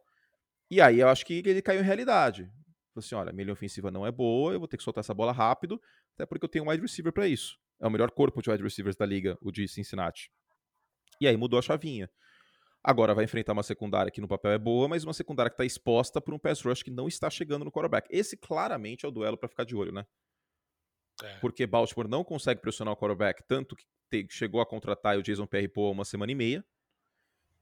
[0.69, 2.43] E aí eu acho que ele caiu em realidade.
[2.93, 5.13] Falou assim: olha, minha linha ofensiva não é boa, eu vou ter que soltar essa
[5.13, 5.81] bola rápido,
[6.13, 7.57] até porque eu tenho um wide receiver para isso.
[7.79, 10.31] É o melhor corpo de wide receivers da liga, o de Cincinnati.
[11.19, 12.09] E aí mudou a chavinha.
[12.83, 15.65] Agora vai enfrentar uma secundária que no papel é boa, mas uma secundária que está
[15.65, 18.07] exposta por um pass rush que não está chegando no quarterback.
[18.09, 20.05] Esse claramente é o duelo para ficar de olho, né?
[21.21, 21.37] É.
[21.37, 25.45] Porque Baltimore não consegue pressionar o quarterback, tanto que te, chegou a contratar o Jason
[25.45, 26.65] Pierre Paul uma semana e meia.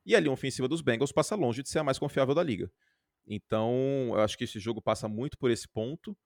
[0.05, 2.71] E a linha ofensiva dos Bengals passa longe de ser a mais confiável da liga.
[3.25, 3.71] Então,
[4.09, 6.17] eu acho que esse jogo passa muito por esse ponto.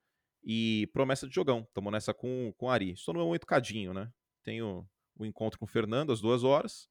[0.42, 1.60] E promessa de jogão.
[1.60, 2.92] Estamos nessa com, com o Ari.
[2.92, 4.12] Estou no meu momento cadinho, né?
[4.42, 6.88] Tenho o encontro com o Fernando às duas horas.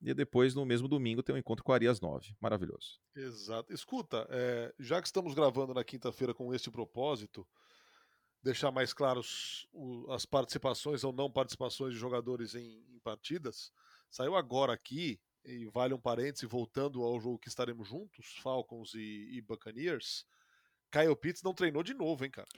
[0.00, 2.34] E depois, no mesmo domingo, tem um encontro com o Ari às 9.
[2.40, 2.98] Maravilhoso.
[3.14, 3.72] Exato.
[3.72, 7.46] Escuta, é, já que estamos gravando na quinta-feira com este propósito,
[8.42, 9.68] deixar mais claros
[10.10, 13.72] as participações ou não participações de jogadores em, em, partidas.
[14.10, 19.28] Saiu agora aqui, e vale um parêntese, voltando ao jogo que estaremos juntos, Falcons e,
[19.32, 20.24] e Buccaneers,
[20.90, 22.48] Kyle Pitts não treinou de novo, hein, cara?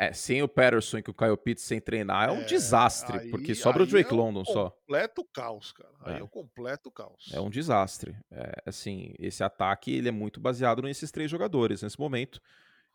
[0.00, 3.18] É, sem o Patterson e com o Kyle Pitts sem treinar é um é, desastre,
[3.18, 4.70] aí, porque sobra o Drake é um London só.
[4.70, 5.92] Completo caos, cara.
[6.02, 7.30] Aí é, é um completo caos.
[7.32, 8.16] É um desastre.
[8.30, 12.40] É, assim, esse ataque ele é muito baseado nesses três jogadores nesse momento.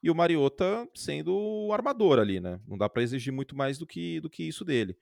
[0.01, 2.59] E o Mariota sendo o armador ali, né?
[2.65, 4.97] Não dá para exigir muito mais do que, do que isso dele.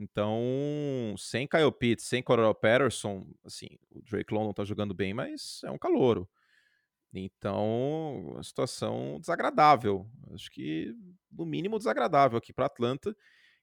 [0.00, 5.60] Então, sem Kyle Pitts, sem Coral Patterson, assim, o Drake London tá jogando bem, mas
[5.64, 6.28] é um calouro.
[7.12, 10.08] Então, uma situação desagradável.
[10.32, 10.94] Acho que,
[11.32, 13.16] no mínimo, desagradável aqui para Atlanta,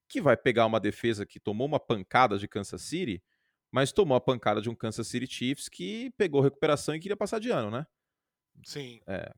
[0.09, 3.23] que vai pegar uma defesa que tomou uma pancada de Kansas City,
[3.71, 7.39] mas tomou a pancada de um Kansas City Chiefs que pegou recuperação e queria passar
[7.39, 7.87] de ano, né?
[8.63, 8.99] Sim.
[9.07, 9.31] É,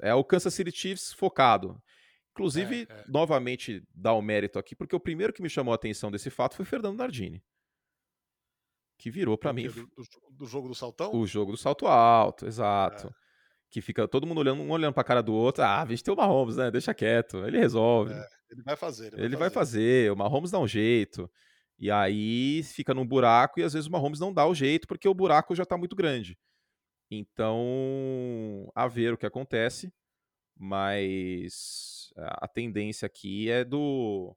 [0.00, 1.82] é o Kansas City Chiefs focado.
[2.38, 3.04] Inclusive, é, é.
[3.08, 6.54] novamente, dá o mérito aqui, porque o primeiro que me chamou a atenção desse fato
[6.54, 7.42] foi Fernando Nardini.
[8.96, 9.68] Que virou para mim.
[9.68, 9.88] Do,
[10.30, 11.14] do, jogo do saltão?
[11.14, 13.08] O jogo do salto alto, exato.
[13.08, 13.28] É
[13.70, 15.62] que fica todo mundo olhando, um olhando pra cara do outro.
[15.62, 16.70] Ah, tem o Mahomes, né?
[16.70, 17.44] Deixa quieto.
[17.46, 18.14] Ele resolve.
[18.14, 19.08] É, ele vai fazer.
[19.08, 19.38] Ele, vai, ele fazer.
[19.38, 20.12] vai, fazer.
[20.12, 21.30] O Mahomes dá um jeito.
[21.78, 25.08] E aí fica num buraco e às vezes o Mahomes não dá o jeito porque
[25.08, 26.36] o buraco já tá muito grande.
[27.10, 29.92] Então, a ver o que acontece.
[30.56, 34.36] Mas a tendência aqui é do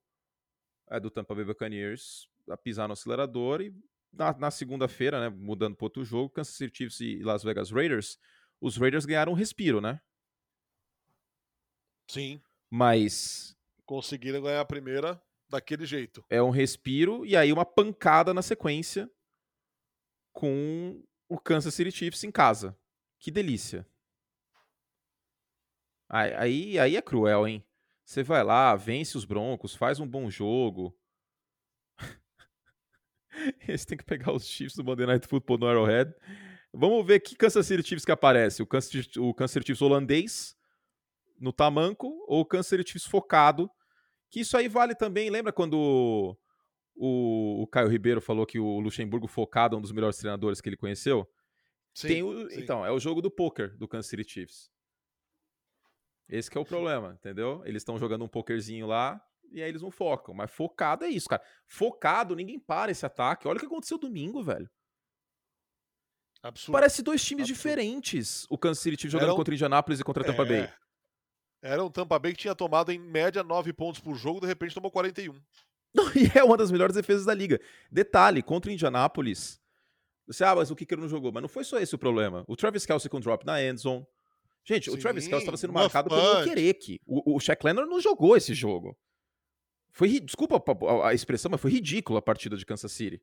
[0.89, 3.73] é do Tampa Bay Buccaneers a pisar no acelerador e
[4.11, 8.19] na, na segunda-feira, né, mudando para outro jogo, Kansas City Chiefs e Las Vegas Raiders
[8.61, 9.99] os Raiders ganharam um respiro, né?
[12.07, 12.39] Sim.
[12.69, 13.57] Mas.
[13.85, 16.23] Conseguiram ganhar a primeira daquele jeito.
[16.29, 19.11] É um respiro e aí uma pancada na sequência
[20.31, 22.77] com o Kansas City Chiefs em casa.
[23.19, 23.85] Que delícia.
[26.07, 27.65] Aí, aí é cruel, hein?
[28.03, 30.97] Você vai lá, vence os Broncos, faz um bom jogo.
[33.67, 36.13] Eles têm que pegar os Chiefs do Monday Night Football no Arrowhead
[36.73, 38.63] Vamos ver que Kansas City Chiefs que aparece.
[38.63, 40.55] O Kansas, o Kansas City Chiefs holandês,
[41.39, 43.69] no tamanco, ou o Kansas City Chiefs focado.
[44.29, 45.29] Que isso aí vale também.
[45.29, 46.37] Lembra quando
[46.95, 50.69] o, o Caio Ribeiro falou que o Luxemburgo focado é um dos melhores treinadores que
[50.69, 51.29] ele conheceu?
[51.93, 52.61] Sim, o, sim.
[52.61, 54.71] Então, é o jogo do poker do Kansas City Chiefs.
[56.31, 57.61] Esse que é o problema, entendeu?
[57.65, 60.33] Eles estão jogando um pokerzinho lá e aí eles não focam.
[60.33, 61.43] Mas focado é isso, cara.
[61.67, 63.49] Focado, ninguém para esse ataque.
[63.49, 64.69] Olha o que aconteceu domingo, velho.
[66.41, 66.71] Absurdo.
[66.71, 67.57] Parece dois times Absurdo.
[67.57, 68.47] diferentes.
[68.49, 69.35] O Kansas City jogando um...
[69.35, 70.45] contra Indianapolis e contra Tampa é...
[70.45, 70.73] Bay.
[71.61, 74.73] Era um Tampa Bay que tinha tomado em média 9 pontos por jogo, de repente
[74.73, 75.33] tomou 41.
[76.15, 77.59] e é uma das melhores defesas da liga.
[77.91, 79.61] Detalhe, contra o Indianapolis.
[80.25, 81.31] Você, ah, mas o Kicker não jogou.
[81.31, 82.45] Mas não foi só esse o problema.
[82.47, 84.07] O Travis Kelsey com drop na endzone.
[84.63, 86.99] Gente, Sim, o Travis Kelsey estava sendo marcado pelo Okereke.
[87.05, 88.97] O, o Shaq Leonard não jogou esse jogo.
[89.91, 93.21] Foi, desculpa a, a expressão, mas foi ridículo a partida de Kansas City.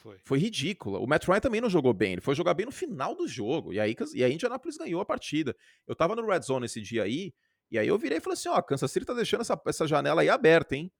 [0.00, 0.18] Foi.
[0.24, 0.98] Foi ridícula.
[0.98, 2.12] O Matt Ryan também não jogou bem.
[2.12, 3.72] Ele foi jogar bem no final do jogo.
[3.72, 5.54] E aí, e aí Indianapolis ganhou a partida.
[5.86, 7.34] Eu tava no Red Zone esse dia aí.
[7.70, 10.22] E aí eu virei e falei assim: ó, Kansas City tá deixando essa, essa janela
[10.22, 10.90] aí aberta, hein?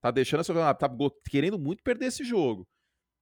[0.00, 0.72] Tá deixando essa janela.
[0.72, 0.88] Tá
[1.28, 2.68] querendo muito perder esse jogo.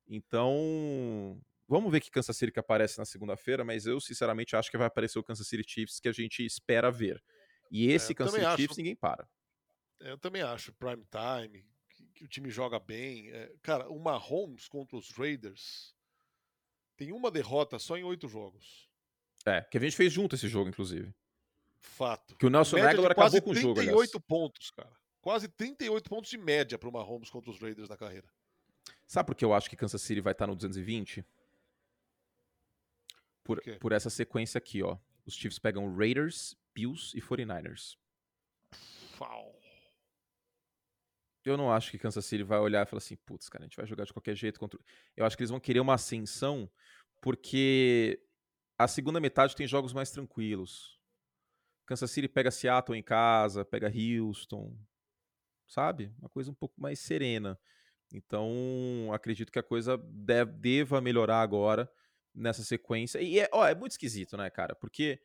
[0.06, 1.40] Então.
[1.68, 4.86] Vamos ver que Kansas City que aparece na segunda-feira, mas eu sinceramente acho que vai
[4.86, 7.22] aparecer o Kansas City Chiefs que a gente espera ver.
[7.70, 8.56] E esse é, Kansas City acho...
[8.56, 9.28] Chiefs ninguém para.
[9.98, 10.72] Eu também acho.
[10.74, 11.66] Prime time,
[12.14, 13.30] que o time joga bem.
[13.30, 15.94] É, cara, o Mahomes contra os Raiders
[16.96, 18.88] tem uma derrota só em oito jogos.
[19.44, 21.14] É, que a gente fez junto esse jogo, inclusive.
[21.78, 22.36] Fato.
[22.36, 24.92] Que o Nelson Aguilar acabou com o jogo, 38 pontos, cara.
[25.20, 28.28] Quase 38 pontos de média para o Mahomes contra os Raiders na carreira.
[29.06, 31.24] Sabe por que eu acho que Kansas City vai estar no 220?
[33.46, 34.98] Por, por, essa sequência aqui, ó.
[35.24, 37.96] Os Chiefs pegam Raiders, Bills e 49ers.
[39.16, 39.56] Fau
[41.50, 43.76] eu não acho que Kansas City vai olhar e falar assim, putz, cara, a gente
[43.76, 44.78] vai jogar de qualquer jeito contra.
[45.16, 46.70] Eu acho que eles vão querer uma ascensão,
[47.20, 48.20] porque
[48.76, 51.00] a segunda metade tem jogos mais tranquilos.
[51.86, 54.76] Kansas City pega Seattle em casa, pega Houston,
[55.68, 56.12] sabe?
[56.18, 57.58] Uma coisa um pouco mais serena.
[58.12, 61.90] Então, acredito que a coisa deva melhorar agora
[62.36, 63.20] nessa sequência.
[63.20, 64.74] E é, ó, é muito esquisito, né, cara?
[64.74, 65.18] Porque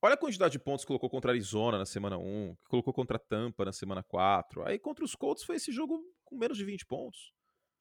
[0.00, 3.18] Olha a quantidade de pontos que colocou contra Arizona na semana 1, que colocou contra
[3.18, 4.64] Tampa na semana 4.
[4.64, 7.32] Aí contra os Colts foi esse jogo com menos de 20 pontos.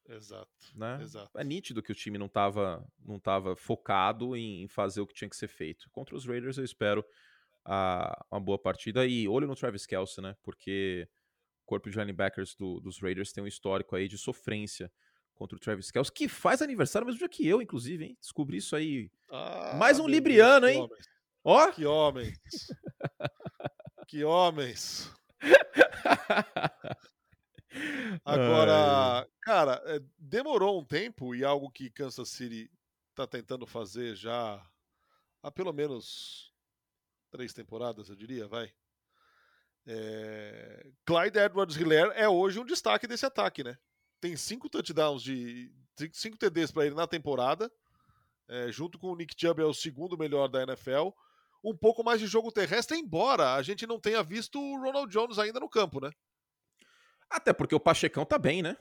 [0.10, 0.50] Exato.
[0.74, 1.00] Né?
[1.02, 1.38] Exato.
[1.38, 5.30] É nítido que o time não estava não tava focado em, fazer o que tinha
[5.30, 5.88] que ser feito.
[5.92, 7.06] Contra os Raiders eu espero
[7.64, 9.06] a, uma boa partida.
[9.06, 10.36] E olho no Travis Kelce, né?
[10.42, 11.08] Porque
[11.64, 14.92] o corpo de linebackers do, dos Raiders tem um histórico aí de sofrência
[15.38, 18.18] contra o Travis Kelce, que faz aniversário no mesmo dia que eu, inclusive, hein?
[18.20, 19.10] Descobri isso aí.
[19.30, 20.82] Ah, Mais um Libriano, Deus, hein?
[20.82, 21.08] Homens.
[21.44, 21.72] Ó!
[21.72, 22.40] Que homens.
[24.08, 25.12] que homens.
[28.26, 32.70] Agora, cara, é, demorou um tempo e algo que Kansas City
[33.14, 34.62] tá tentando fazer já
[35.42, 36.52] há pelo menos
[37.30, 38.72] três temporadas, eu diria, vai.
[39.86, 40.90] É...
[41.06, 43.78] Clyde Edwards-Helaire é hoje um destaque desse ataque, né?
[44.20, 45.72] Tem cinco touchdowns de
[46.14, 47.72] cinco TDs para ele na temporada,
[48.50, 51.10] é, junto com o Nick Chubb é o segundo melhor da NFL.
[51.64, 55.40] Um pouco mais de jogo terrestre, embora a gente não tenha visto o Ronald Jones
[55.40, 56.12] ainda no campo, né?
[57.30, 58.78] Até porque o Pachecão tá bem, né?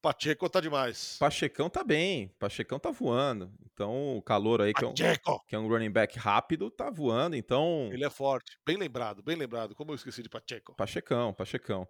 [0.00, 1.16] Pacheco tá demais.
[1.18, 3.50] Pachecão tá bem, Pachecão tá voando.
[3.72, 7.34] Então, o calor aí, que é, um, que é um running back rápido, tá voando.
[7.34, 8.58] Então, Ele é forte.
[8.66, 9.74] Bem lembrado, bem lembrado.
[9.74, 10.76] Como eu esqueci de Pacheco.
[10.76, 11.88] Pachecão, Pachecão.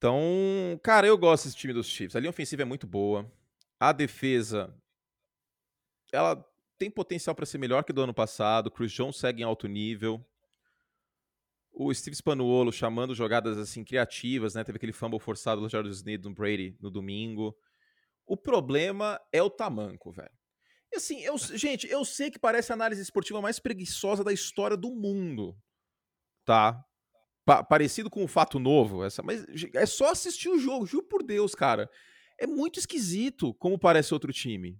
[0.00, 2.16] Então, cara, eu gosto desse time dos Chiefs.
[2.16, 3.30] A linha ofensiva é muito boa.
[3.78, 4.74] A defesa,
[6.10, 6.42] ela
[6.78, 8.70] tem potencial para ser melhor que do ano passado.
[8.70, 10.24] Chris Jones segue em alto nível.
[11.70, 14.64] O Steve Spanuolo chamando jogadas assim criativas, né?
[14.64, 17.54] Teve aquele fumble forçado do Jardim Sneed no Brady no domingo.
[18.26, 20.32] O problema é o tamanco, velho.
[20.90, 24.78] E assim, eu, gente, eu sei que parece a análise esportiva mais preguiçosa da história
[24.78, 25.54] do mundo,
[26.46, 26.82] tá?
[27.44, 31.22] Pa parecido com um fato novo, essa, mas é só assistir o jogo, juro por
[31.22, 31.90] Deus, cara.
[32.38, 34.78] É muito esquisito como parece outro time.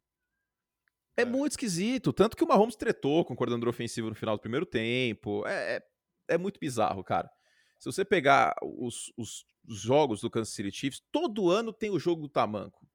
[1.16, 1.24] É, É.
[1.24, 2.12] muito esquisito.
[2.12, 5.46] Tanto que o Mahomes tretou com o coordenador ofensivo no final do primeiro tempo.
[5.46, 5.82] É, é,
[6.34, 7.30] é muito bizarro, cara.
[7.78, 11.98] Se você pegar os, os, os jogos do Kansas City Chiefs, todo ano tem o
[11.98, 12.86] jogo do tamanco.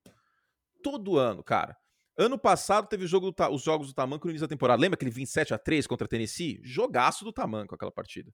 [0.84, 1.75] Todo ano, cara.
[2.17, 4.82] Ano passado teve o jogo os jogos do tamanco no início da temporada.
[4.82, 6.60] Lembra aquele 27 a 3 contra a Tennessee?
[6.63, 8.32] Jogaço do tamanco aquela partida.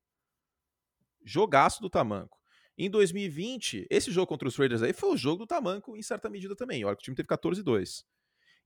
[1.23, 2.37] Jogaço do tamanco.
[2.77, 6.29] Em 2020, esse jogo contra os Raiders aí foi o jogo do tamanco em certa
[6.29, 6.83] medida também.
[6.83, 8.03] Olha que o time teve 14-2.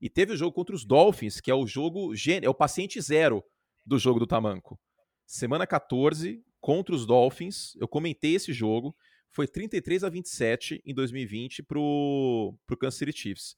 [0.00, 3.44] E teve o jogo contra os Dolphins, que é o jogo é o paciente zero
[3.84, 4.78] do jogo do tamanco.
[5.26, 8.96] Semana 14 contra os Dolphins, eu comentei esse jogo,
[9.30, 13.56] foi 33 a 27 em 2020 pro pro Kansas City Chiefs.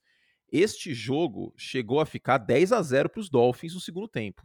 [0.51, 4.41] Este jogo chegou a ficar 10 a 0 para os Dolphins no segundo tempo.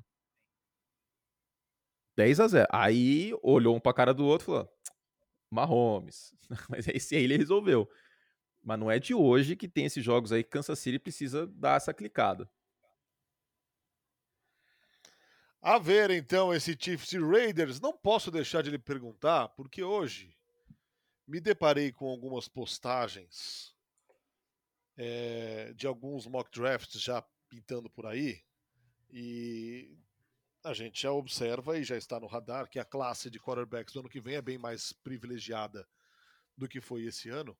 [2.17, 2.69] 10 a 0.
[2.71, 4.69] Aí olhou um pra cara do outro e falou:
[5.51, 6.35] Mahomes.
[6.69, 7.89] Mas esse aí ele resolveu.
[8.63, 11.77] Mas não é de hoje que tem esses jogos aí que Kansas City precisa dar
[11.77, 12.49] essa clicada.
[15.61, 20.37] A ver, então, esse Chiefs e Raiders, não posso deixar de lhe perguntar, porque hoje
[21.27, 23.75] me deparei com algumas postagens
[24.97, 28.43] eh, de alguns mock drafts já pintando por aí,
[29.11, 29.97] e
[30.65, 34.01] a gente já observa e já está no radar que a classe de quarterbacks do
[34.01, 35.87] ano que vem é bem mais privilegiada
[36.57, 37.57] do que foi esse ano.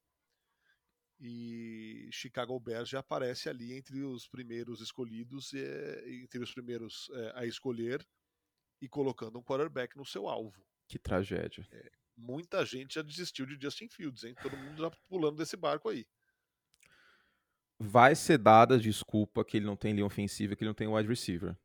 [1.21, 7.33] E Chicago Bears já aparece ali entre os primeiros escolhidos, eh, entre os primeiros eh,
[7.37, 8.05] a escolher
[8.81, 10.67] e colocando um quarterback no seu alvo.
[10.89, 11.67] Que tragédia.
[12.17, 14.35] Muita gente já desistiu de Justin Fields, hein?
[14.43, 16.07] Todo mundo já pulando desse barco aí.
[17.79, 21.09] Vai ser dada desculpa que ele não tem linha ofensiva, que ele não tem wide
[21.09, 21.57] receiver.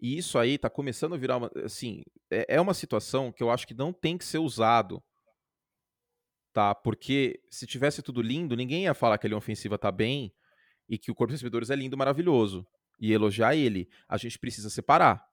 [0.00, 1.50] E isso aí tá começando a virar uma.
[1.64, 5.02] Assim, é, é uma situação que eu acho que não tem que ser usado.
[6.52, 6.74] Tá?
[6.74, 10.32] Porque se tivesse tudo lindo, ninguém ia falar que a linha ofensiva tá bem
[10.88, 12.66] e que o corpo de recebedores é lindo, maravilhoso.
[13.00, 13.88] E elogiar ele.
[14.08, 15.24] A gente precisa separar.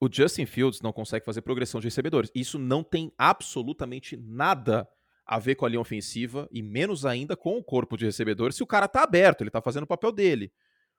[0.00, 2.30] O Justin Fields não consegue fazer progressão de recebedores.
[2.34, 4.88] Isso não tem absolutamente nada
[5.26, 8.62] a ver com a linha ofensiva e menos ainda com o corpo de recebedores se
[8.62, 10.52] o cara tá aberto, ele tá fazendo o papel dele.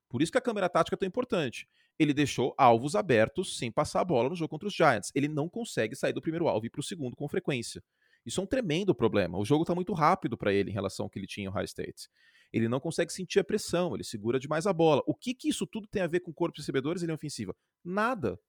[0.10, 1.67] Por isso que a câmera tática é tão importante.
[2.00, 5.12] Ele deixou alvos abertos sem passar a bola no jogo contra os Giants.
[5.16, 7.84] Ele não consegue sair do primeiro alvo e ir pro segundo com frequência.
[8.26, 9.38] Isso é um tremendo problema.
[9.38, 11.66] O jogo tá muito rápido para ele em relação ao que ele tinha em Ohio
[11.66, 12.10] State.
[12.52, 15.02] Ele não consegue sentir a pressão, ele segura demais a bola.
[15.08, 17.16] O que que isso tudo tem a ver com o corpo de recebedores e linha
[17.16, 17.56] ofensiva?
[17.84, 18.40] Nada.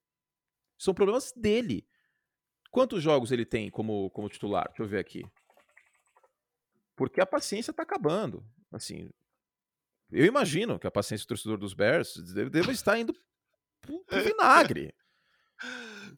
[0.77, 1.87] São problemas dele.
[2.71, 4.67] Quantos jogos ele tem como, como titular?
[4.69, 5.25] Deixa eu ver aqui.
[6.95, 8.45] Porque a paciência tá acabando.
[8.71, 9.09] Assim,
[10.11, 13.15] eu imagino que a paciência do torcedor dos Bears deve, deve estar indo
[13.81, 14.95] pro, pro vinagre.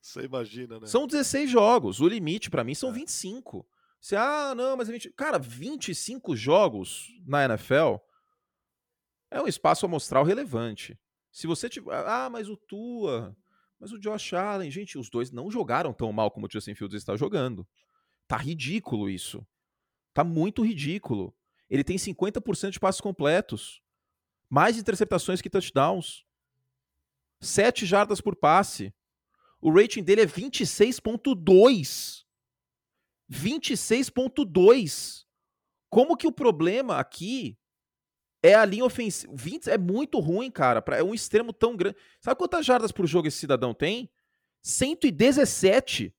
[0.00, 0.86] Você imagina, né?
[0.86, 2.00] São 16 jogos.
[2.00, 3.66] O limite pra mim são 25.
[4.00, 5.12] Você, ah, não, mas é 20.
[5.12, 7.96] Cara, 25 jogos na NFL
[9.30, 10.98] é um espaço amostral relevante.
[11.30, 11.94] Se você tiver.
[12.06, 13.36] Ah, mas o Tua,
[13.78, 14.70] mas o Josh Allen.
[14.70, 17.66] Gente, os dois não jogaram tão mal como o Justin Fields está jogando.
[18.26, 19.46] Tá ridículo isso.
[20.12, 21.34] Tá muito ridículo.
[21.68, 23.80] Ele tem 50% de passos completos.
[24.48, 26.24] Mais interceptações que touchdowns.
[27.40, 28.94] 7 jardas por passe.
[29.60, 32.24] O rating dele é 26.2.
[33.30, 35.24] 26.2.
[35.88, 37.58] Como que o problema aqui
[38.42, 39.32] é a linha ofensiva.
[39.36, 40.82] 20 é muito ruim, cara.
[40.96, 41.96] É um extremo tão grande.
[42.20, 44.10] Sabe quantas jardas por jogo esse cidadão tem?
[44.62, 46.14] 117.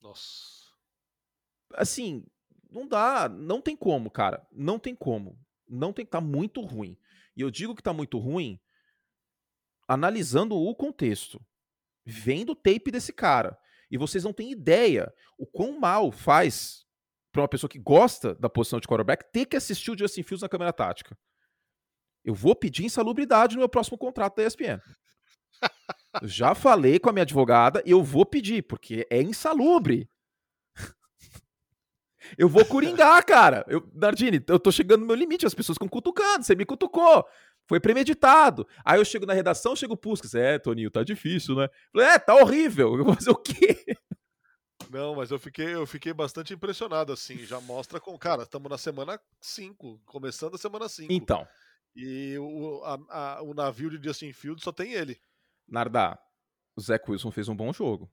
[0.00, 0.72] Nossa.
[1.74, 2.24] Assim,
[2.70, 3.28] não dá.
[3.28, 4.46] Não tem como, cara.
[4.50, 5.38] Não tem como.
[5.68, 6.04] Não tem.
[6.04, 6.98] Tá muito ruim.
[7.36, 8.60] E eu digo que tá muito ruim
[9.88, 11.40] analisando o contexto.
[12.04, 13.58] Vendo o tape desse cara.
[13.90, 16.84] E vocês não têm ideia o quão mal faz
[17.32, 20.42] para uma pessoa que gosta da posição de quarterback ter que assistir o Justin Fields
[20.42, 21.18] na câmera tática.
[22.24, 24.80] Eu vou pedir insalubridade no meu próximo contrato da ESPN.
[26.22, 30.08] Já falei com a minha advogada e eu vou pedir, porque é insalubre.
[32.38, 33.64] Eu vou coringar, cara.
[33.68, 37.24] Eu, Nardini, eu tô chegando no meu limite, as pessoas ficam cutucando, você me cutucou.
[37.66, 38.66] Foi premeditado.
[38.84, 40.34] Aí eu chego na redação, chego o Puskas.
[40.34, 41.68] É, Toninho, tá difícil, né?
[41.92, 42.96] Falei, é, tá horrível.
[42.96, 43.84] Eu vou fazer o quê?
[44.90, 47.38] Não, mas eu fiquei, eu fiquei bastante impressionado, assim.
[47.38, 48.16] Já mostra com.
[48.18, 51.12] Cara, estamos na semana 5, começando a semana 5.
[51.12, 51.46] Então.
[51.96, 55.18] E o, a, a, o navio de Justin Field só tem ele.
[55.66, 56.18] Nardá,
[56.76, 58.12] o Zach Wilson fez um bom jogo.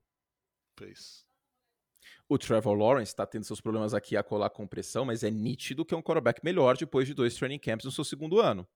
[0.77, 1.25] Fez.
[2.29, 5.83] O Trevor Lawrence está tendo seus problemas aqui a colar com pressão, mas é nítido
[5.83, 8.67] que é um quarterback melhor depois de dois training camps no seu segundo ano.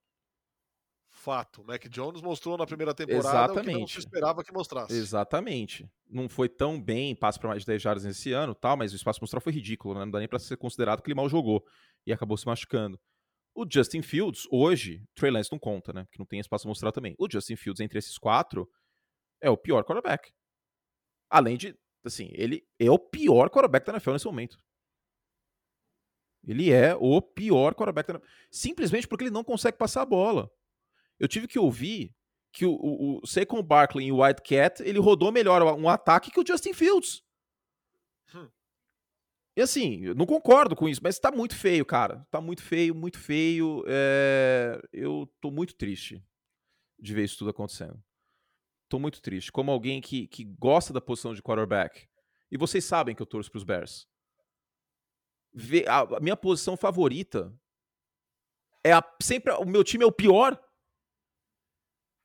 [1.26, 1.62] Fato.
[1.62, 3.68] O Mac Jones mostrou na primeira temporada Exatamente.
[3.68, 4.94] o que não se esperava que mostrasse.
[4.94, 5.90] Exatamente.
[6.08, 8.96] Não foi tão bem passo para mais de 10 jardas nesse ano, tal, mas o
[8.96, 10.04] espaço mostrar foi ridículo, né?
[10.04, 11.66] Não dá nem para ser considerado que ele mal jogou
[12.06, 12.96] e acabou se machucando.
[13.56, 16.06] O Justin Fields, hoje, Trey Lance não conta, né?
[16.12, 17.16] Que não tem espaço mostrar também.
[17.18, 18.70] O Justin Fields, entre esses quatro,
[19.40, 20.30] é o pior quarterback.
[21.28, 24.56] Além de, assim, ele é o pior quarterback da NFL nesse momento.
[26.46, 28.28] Ele é o pior quarterback da NFL.
[28.48, 30.48] Simplesmente porque ele não consegue passar a bola
[31.18, 32.14] eu tive que ouvir
[32.52, 36.40] que o, o, o Saquon Barkley e o Cat ele rodou melhor um ataque que
[36.40, 37.22] o Justin Fields.
[38.34, 38.48] Hum.
[39.54, 42.26] E assim, eu não concordo com isso, mas tá muito feio, cara.
[42.30, 43.84] Tá muito feio, muito feio.
[43.86, 44.80] É...
[44.92, 46.22] Eu tô muito triste
[46.98, 48.02] de ver isso tudo acontecendo.
[48.88, 49.52] Tô muito triste.
[49.52, 52.08] Como alguém que, que gosta da posição de quarterback.
[52.50, 54.08] E vocês sabem que eu torço pros Bears.
[55.88, 57.52] A minha posição favorita
[58.84, 59.52] é a, sempre.
[59.54, 60.58] O meu time é o pior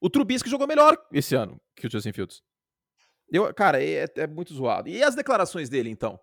[0.01, 2.41] o Trubisky jogou melhor esse ano que o Justin Fields.
[3.31, 4.89] Eu, cara, é, é muito zoado.
[4.89, 6.19] E as declarações dele, então?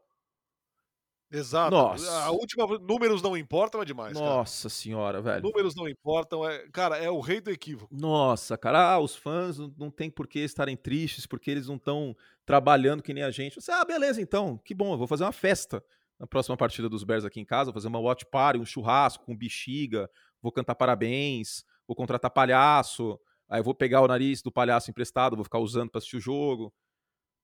[1.30, 1.70] Exato.
[1.70, 2.10] Nossa.
[2.24, 4.14] A última, números não importam, é demais.
[4.14, 4.74] Nossa cara.
[4.74, 5.42] senhora, velho.
[5.42, 7.94] Números não importam, é, cara, é o rei do equívoco.
[7.94, 11.76] Nossa, cara, ah, os fãs não, não tem por que estarem tristes porque eles não
[11.76, 12.16] estão
[12.46, 13.60] trabalhando que nem a gente.
[13.60, 15.84] Você, ah, beleza, então, que bom, eu vou fazer uma festa
[16.18, 19.24] na próxima partida dos Bears aqui em casa, vou fazer uma watch party, um churrasco
[19.24, 20.10] com bexiga,
[20.42, 25.36] vou cantar parabéns, vou contratar palhaço, Aí eu vou pegar o nariz do palhaço emprestado,
[25.36, 26.72] vou ficar usando para assistir o jogo.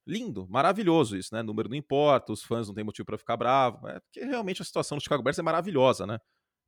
[0.06, 1.42] Lindo, maravilhoso isso, né?
[1.42, 3.88] Número não importa, os fãs não têm motivo para ficar bravo.
[3.88, 6.18] É porque realmente a situação do Chicago Bears é maravilhosa, né?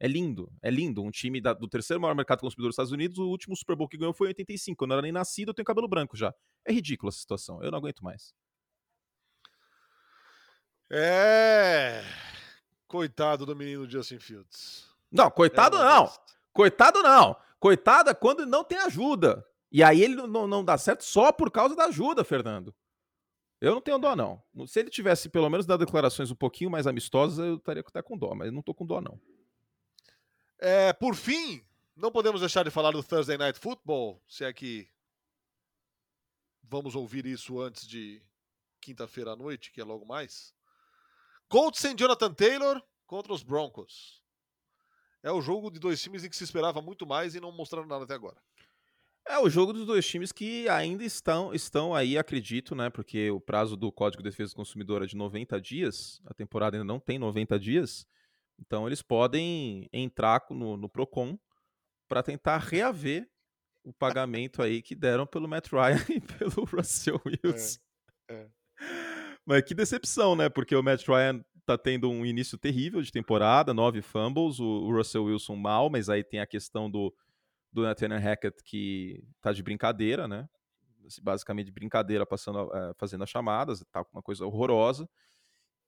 [0.00, 1.02] É lindo, é lindo.
[1.02, 3.88] Um time da, do terceiro maior mercado consumidor dos Estados Unidos, o último Super Bowl
[3.88, 4.84] que ganhou foi em 85.
[4.84, 6.34] Eu não era nem nascido, eu tenho cabelo branco já.
[6.66, 8.34] É ridícula essa situação, eu não aguento mais.
[10.90, 12.02] É.
[12.86, 14.86] Coitado do menino Justin Fields.
[15.10, 16.10] Não, coitado é não.
[16.52, 17.36] Coitado não.
[17.58, 19.46] Coitada quando não tem ajuda.
[19.70, 22.74] E aí ele não, não dá certo só por causa da ajuda, Fernando.
[23.60, 24.42] Eu não tenho dó, não.
[24.66, 28.16] Se ele tivesse pelo menos dado declarações um pouquinho mais amistosas, eu estaria até com
[28.16, 29.20] dó, mas não tô com dó, não.
[30.58, 34.88] É, por fim, não podemos deixar de falar do Thursday Night Football, se é que
[36.62, 38.22] vamos ouvir isso antes de
[38.80, 40.54] quinta-feira à noite, que é logo mais.
[41.48, 44.25] Colts sem Jonathan Taylor contra os Broncos
[45.26, 47.88] é o jogo de dois times em que se esperava muito mais e não mostraram
[47.88, 48.36] nada até agora.
[49.28, 52.88] É o jogo dos dois times que ainda estão, estão aí, acredito, né?
[52.90, 56.76] Porque o prazo do Código de Defesa do Consumidor é de 90 dias, a temporada
[56.76, 58.06] ainda não tem 90 dias,
[58.56, 61.36] então eles podem entrar no, no PROCON
[62.08, 63.28] para tentar reaver
[63.82, 67.80] o pagamento aí que deram pelo Matt Ryan e pelo Russell Wilson.
[68.28, 68.48] É, é.
[69.44, 70.48] Mas que decepção, né?
[70.48, 75.24] Porque o Matt Ryan tá tendo um início terrível de temporada, nove fumbles, o, Russell
[75.24, 77.14] Wilson mal, mas aí tem a questão do,
[77.72, 80.48] do Nathaniel Hackett que tá de brincadeira, né?
[81.04, 85.08] Assim, basicamente de brincadeira, passando, uh, fazendo as chamadas, tá uma coisa horrorosa.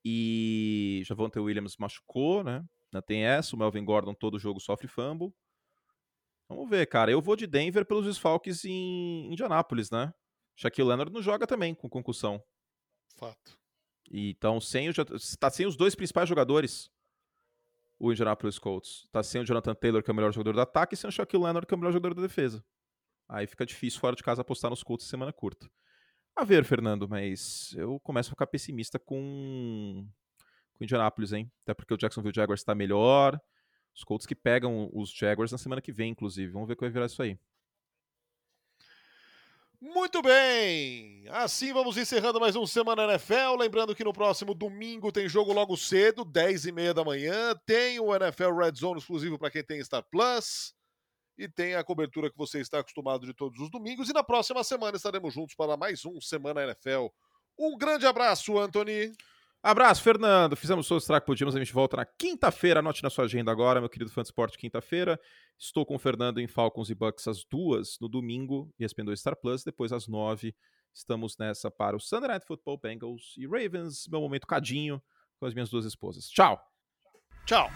[0.05, 2.64] E Javonte Williams machucou, né?
[2.93, 5.33] Ainda tem essa, o Melvin Gordon todo jogo sofre fumble.
[6.49, 7.11] Vamos ver, cara.
[7.11, 10.12] Eu vou de Denver pelos desfalques em Indianápolis, né?
[10.57, 12.43] Shaquille Leonard não joga também com concussão.
[13.16, 13.59] Fato.
[14.11, 14.93] Então, sem o,
[15.39, 16.91] tá sem os dois principais jogadores,
[17.99, 19.09] o Indianapolis Colts.
[19.13, 21.13] Tá sem o Jonathan Taylor, que é o melhor jogador do ataque, e sem o
[21.13, 22.65] Shaquille Leonard, que é o melhor jogador da defesa.
[23.29, 25.71] Aí fica difícil fora de casa apostar nos Colts em semana curta.
[26.35, 30.09] A ver, Fernando, mas eu começo a ficar pessimista com,
[30.73, 31.51] com Indianapolis, hein?
[31.63, 33.39] Até porque o Jacksonville Jaguars está melhor.
[33.95, 36.53] Os Colts que pegam os Jaguars na semana que vem, inclusive.
[36.53, 37.39] Vamos ver como vai virar isso aí.
[39.81, 41.24] Muito bem!
[41.31, 43.55] Assim vamos encerrando mais um Semana NFL.
[43.57, 47.55] Lembrando que no próximo domingo tem jogo logo cedo, 10 e meia da manhã.
[47.64, 50.74] Tem o NFL Red Zone exclusivo para quem tem Star Plus.
[51.39, 54.09] E tem a cobertura que você está acostumado de todos os domingos.
[54.09, 57.07] E na próxima semana estaremos juntos para mais um Semana NFL.
[57.57, 59.12] Um grande abraço, Anthony.
[59.63, 60.57] Abraço, Fernando.
[60.57, 61.57] Fizemos o que podíamos.
[61.57, 62.81] A gente volta na quinta-feira.
[62.81, 65.21] Anote na sua agenda agora, meu querido fã de esporte, quinta-feira.
[65.59, 69.37] Estou com o Fernando em Falcons e Bucks às duas no domingo, ESPN 2 Star
[69.37, 69.65] Plus.
[69.65, 70.55] Depois às nove,
[70.95, 74.07] estamos nessa para o Sunday Night Football Bengals e Ravens.
[74.09, 75.03] Meu momento cadinho
[75.39, 76.29] com as minhas duas esposas.
[76.29, 76.61] Tchau.
[77.45, 77.69] Tchau.